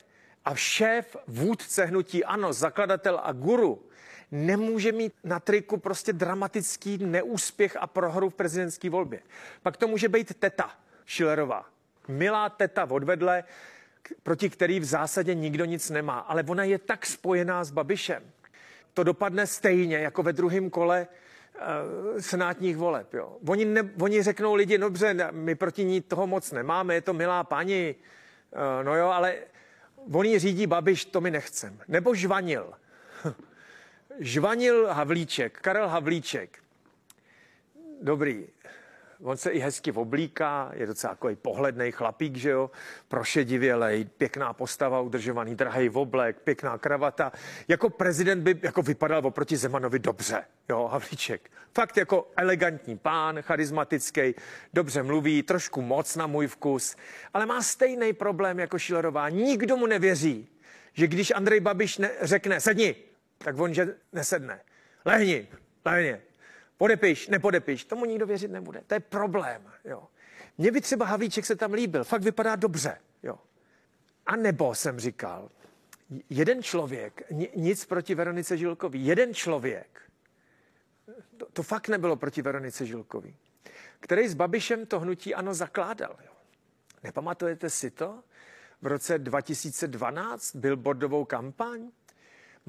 A 0.45 0.55
šéf, 0.55 1.17
vůdce 1.27 1.85
hnutí 1.85 2.25
ANO, 2.25 2.53
zakladatel 2.53 3.19
a 3.23 3.31
guru, 3.31 3.85
nemůže 4.31 4.91
mít 4.91 5.13
na 5.23 5.39
triku 5.39 5.77
prostě 5.77 6.13
dramatický 6.13 6.97
neúspěch 6.97 7.77
a 7.79 7.87
prohru 7.87 8.29
v 8.29 8.33
prezidentské 8.33 8.89
volbě. 8.89 9.19
Pak 9.63 9.77
to 9.77 9.87
může 9.87 10.09
být 10.09 10.39
teta 10.39 10.71
Šilerová. 11.05 11.65
Milá 12.07 12.49
teta 12.49 12.87
odvedle, 12.89 13.43
proti 14.23 14.49
který 14.49 14.79
v 14.79 14.85
zásadě 14.85 15.33
nikdo 15.35 15.65
nic 15.65 15.89
nemá. 15.89 16.19
Ale 16.19 16.43
ona 16.47 16.63
je 16.63 16.77
tak 16.77 17.05
spojená 17.05 17.63
s 17.63 17.71
Babišem, 17.71 18.23
to 18.99 19.03
dopadne 19.03 19.47
stejně 19.47 19.97
jako 19.97 20.23
ve 20.23 20.33
druhém 20.33 20.69
kole 20.69 21.07
uh, 21.55 22.19
senátních 22.19 22.77
voleb. 22.77 23.13
Jo. 23.13 23.37
Oni, 23.47 23.65
ne, 23.65 23.89
oni 24.01 24.23
řeknou 24.23 24.55
lidi, 24.55 24.77
dobře, 24.77 25.15
my 25.31 25.55
proti 25.55 25.83
ní 25.83 26.01
toho 26.01 26.27
moc 26.27 26.51
nemáme, 26.51 26.93
je 26.93 27.01
to 27.01 27.13
milá 27.13 27.43
paní, 27.43 27.95
uh, 27.95 28.83
no 28.83 28.95
jo, 28.95 29.07
ale 29.07 29.35
on 30.13 30.25
ji 30.25 30.39
řídí 30.39 30.67
Babiš, 30.67 31.05
to 31.05 31.21
mi 31.21 31.31
nechcem. 31.31 31.79
Nebo 31.87 32.15
Žvanil. 32.15 32.73
Žvanil 34.19 34.87
Havlíček, 34.87 35.59
Karel 35.61 35.87
Havlíček. 35.87 36.59
Dobrý, 38.01 38.47
on 39.23 39.37
se 39.37 39.51
i 39.51 39.59
hezky 39.59 39.91
oblíká, 39.91 40.71
je 40.73 40.85
docela 40.85 41.13
takový 41.13 41.35
pohledný 41.35 41.91
chlapík, 41.91 42.35
že 42.35 42.49
jo, 42.49 42.71
prošedivělej, 43.07 44.05
pěkná 44.05 44.53
postava, 44.53 45.01
udržovaný 45.01 45.55
drahý 45.55 45.89
oblek, 45.89 46.37
pěkná 46.43 46.77
kravata. 46.77 47.31
Jako 47.67 47.89
prezident 47.89 48.41
by 48.41 48.55
jako 48.61 48.81
vypadal 48.81 49.25
oproti 49.25 49.57
Zemanovi 49.57 49.99
dobře, 49.99 50.43
jo, 50.69 50.87
Havlíček. 50.91 51.51
Fakt 51.73 51.97
jako 51.97 52.31
elegantní 52.35 52.97
pán, 52.97 53.41
charismatický, 53.41 54.35
dobře 54.73 55.03
mluví, 55.03 55.43
trošku 55.43 55.81
moc 55.81 56.15
na 56.15 56.27
můj 56.27 56.47
vkus, 56.47 56.95
ale 57.33 57.45
má 57.45 57.61
stejný 57.61 58.13
problém 58.13 58.59
jako 58.59 58.79
Šilerová. 58.79 59.29
Nikdo 59.29 59.77
mu 59.77 59.85
nevěří, 59.85 60.47
že 60.93 61.07
když 61.07 61.31
Andrej 61.31 61.59
Babiš 61.59 61.97
ne, 61.97 62.09
řekne 62.21 62.61
sedni, 62.61 62.95
tak 63.37 63.59
on 63.59 63.73
že 63.73 63.95
nesedne. 64.13 64.59
Lehni, 65.05 65.47
lehni, 65.85 66.17
Podepiš, 66.79 67.27
nepodepiš, 67.27 67.85
tomu 67.85 68.05
nikdo 68.05 68.25
věřit 68.25 68.51
nebude. 68.51 68.81
To 68.87 68.93
je 68.93 68.99
problém. 68.99 69.71
Jo. 69.85 70.07
Mně 70.57 70.71
by 70.71 70.81
třeba 70.81 71.05
Havlíček 71.05 71.45
se 71.45 71.55
tam 71.55 71.73
líbil, 71.73 72.03
fakt 72.03 72.23
vypadá 72.23 72.55
dobře. 72.55 72.97
Jo. 73.23 73.39
A 74.25 74.35
nebo 74.35 74.75
jsem 74.75 74.99
říkal, 74.99 75.49
jeden 76.29 76.63
člověk, 76.63 77.21
nic 77.55 77.85
proti 77.85 78.15
Veronice 78.15 78.57
Žilkový, 78.57 79.05
jeden 79.05 79.33
člověk, 79.33 80.01
to, 81.37 81.45
to 81.53 81.63
fakt 81.63 81.87
nebylo 81.87 82.15
proti 82.15 82.41
Veronice 82.41 82.85
Žilkový, 82.85 83.35
který 83.99 84.27
s 84.27 84.33
Babišem 84.33 84.85
to 84.85 84.99
hnutí 84.99 85.35
ano 85.35 85.53
zakládal. 85.53 86.17
Jo. 86.25 86.31
Nepamatujete 87.03 87.69
si 87.69 87.91
to? 87.91 88.23
V 88.81 88.87
roce 88.87 89.19
2012 89.19 90.55
byl 90.55 90.77
bordovou 90.77 91.25
kampaň, 91.25 91.91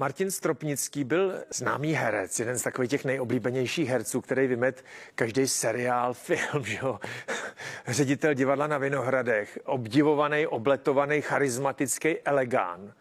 Martin 0.01 0.31
Stropnický 0.31 1.03
byl 1.03 1.43
známý 1.53 1.93
herec, 1.93 2.39
jeden 2.39 2.57
z 2.57 2.61
takových 2.61 2.91
těch 2.91 3.05
nejoblíbenějších 3.05 3.89
herců, 3.89 4.21
který 4.21 4.47
vymet 4.47 4.85
každý 5.15 5.47
seriál, 5.47 6.13
film, 6.27 6.65
že 6.65 6.77
jo? 6.81 6.99
ředitel 7.87 8.33
divadla 8.33 8.67
na 8.67 8.77
Vinohradech, 8.77 9.59
obdivovaný, 9.65 10.47
obletovaný, 10.47 11.21
charismatický 11.21 12.19
elegán. 12.19 12.93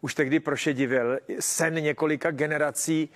Už 0.00 0.14
tehdy 0.14 0.40
prošedivěl 0.40 1.18
sen 1.40 1.74
několika 1.74 2.30
generací 2.30 3.08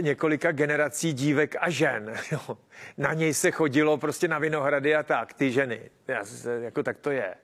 několika 0.00 0.52
generací 0.52 1.12
dívek 1.12 1.56
a 1.60 1.70
žen. 1.70 2.14
Jo. 2.32 2.58
Na 2.98 3.12
něj 3.12 3.34
se 3.34 3.50
chodilo 3.50 3.98
prostě 3.98 4.28
na 4.28 4.38
Vinohrady 4.38 4.94
a 4.94 5.02
tak, 5.02 5.32
ty 5.32 5.52
ženy. 5.52 5.90
Já, 6.08 6.24
jako 6.62 6.82
tak 6.82 6.98
to 6.98 7.10
je. 7.10 7.34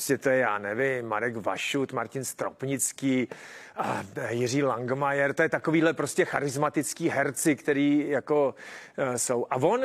Prostě 0.00 0.18
to 0.18 0.28
je, 0.28 0.38
já 0.38 0.58
nevím, 0.58 1.06
Marek 1.06 1.36
Vašut, 1.36 1.92
Martin 1.92 2.24
Stropnický, 2.24 3.28
a 3.76 4.02
Jiří 4.30 4.62
Langmajer, 4.62 5.34
to 5.34 5.42
je 5.42 5.48
takovýhle 5.48 5.92
prostě 5.92 6.24
charismatický 6.24 7.08
herci, 7.08 7.56
který 7.56 8.08
jako 8.08 8.54
uh, 8.98 9.14
jsou. 9.14 9.46
A 9.50 9.56
on 9.56 9.80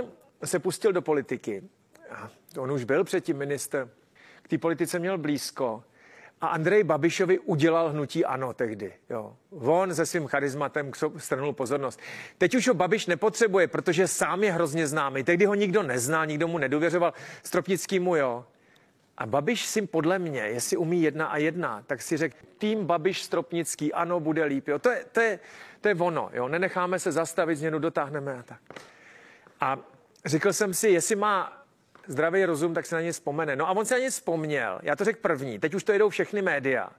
se 0.45 0.59
pustil 0.59 0.93
do 0.93 1.01
politiky. 1.01 1.63
A 2.11 2.29
on 2.57 2.71
už 2.71 2.83
byl 2.83 3.03
předtím 3.03 3.37
minister. 3.37 3.89
K 4.41 4.47
té 4.47 4.57
politice 4.57 4.99
měl 4.99 5.17
blízko. 5.17 5.83
A 6.41 6.47
Andrej 6.47 6.83
Babišovi 6.83 7.39
udělal 7.39 7.89
hnutí 7.89 8.25
ano 8.25 8.53
tehdy. 8.53 8.93
Jo. 9.09 9.35
On 9.51 9.95
se 9.95 10.05
svým 10.05 10.27
charizmatem 10.27 10.91
strnul 11.17 11.53
pozornost. 11.53 11.99
Teď 12.37 12.55
už 12.55 12.67
ho 12.67 12.73
Babiš 12.73 13.05
nepotřebuje, 13.05 13.67
protože 13.67 14.07
sám 14.07 14.43
je 14.43 14.51
hrozně 14.51 14.87
známý. 14.87 15.23
Tehdy 15.23 15.45
ho 15.45 15.55
nikdo 15.55 15.83
nezná, 15.83 16.25
nikdo 16.25 16.47
mu 16.47 16.57
nedůvěřoval. 16.57 17.13
Stropnickýmu 17.43 18.15
jo. 18.15 18.45
A 19.17 19.25
Babiš 19.25 19.65
si 19.65 19.81
podle 19.81 20.19
mě, 20.19 20.41
jestli 20.41 20.77
umí 20.77 21.01
jedna 21.01 21.25
a 21.27 21.37
jedna, 21.37 21.83
tak 21.87 22.01
si 22.01 22.17
řekl, 22.17 22.37
tým 22.57 22.85
Babiš 22.85 23.23
Stropnický, 23.23 23.93
ano, 23.93 24.19
bude 24.19 24.43
líp. 24.43 24.67
Jo. 24.67 24.79
To, 24.79 24.89
je, 24.89 25.05
to, 25.11 25.19
je, 25.21 25.39
to 25.81 25.87
je 25.87 25.95
ono. 25.95 26.29
Jo. 26.33 26.47
Nenecháme 26.47 26.99
se 26.99 27.11
zastavit, 27.11 27.55
změnu 27.55 27.79
dotáhneme 27.79 28.39
a 28.39 28.43
tak. 28.43 28.59
A 29.61 29.77
řekl 30.25 30.53
jsem 30.53 30.73
si, 30.73 30.89
jestli 30.89 31.15
má 31.15 31.65
zdravý 32.07 32.45
rozum, 32.45 32.73
tak 32.73 32.85
se 32.85 32.95
na 32.95 33.01
ně 33.01 33.11
vzpomene. 33.11 33.55
No 33.55 33.67
a 33.67 33.71
on 33.71 33.85
se 33.85 33.93
na 33.93 33.99
ně 33.99 34.09
vzpomněl. 34.09 34.79
Já 34.83 34.95
to 34.95 35.05
řekl 35.05 35.19
první. 35.21 35.59
Teď 35.59 35.73
už 35.73 35.83
to 35.83 35.91
jedou 35.91 36.09
všechny 36.09 36.41
média. 36.41 36.89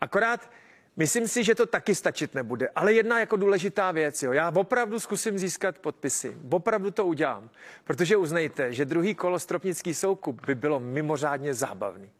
Akorát 0.00 0.50
Myslím 1.00 1.28
si, 1.28 1.44
že 1.44 1.54
to 1.54 1.66
taky 1.66 1.94
stačit 1.94 2.34
nebude. 2.34 2.68
Ale 2.68 2.92
jedna 2.92 3.20
jako 3.20 3.36
důležitá 3.36 3.92
věc, 3.92 4.22
jo. 4.22 4.32
Já 4.32 4.52
opravdu 4.56 5.00
zkusím 5.00 5.38
získat 5.38 5.78
podpisy. 5.78 6.36
Opravdu 6.50 6.90
to 6.90 7.06
udělám. 7.06 7.50
Protože 7.84 8.16
uznejte, 8.16 8.72
že 8.72 8.84
druhý 8.84 9.14
kolo 9.14 9.38
Stropnický 9.38 9.94
soukup 9.94 10.46
by 10.46 10.54
bylo 10.54 10.80
mimořádně 10.80 11.54
zábavný. 11.54 12.10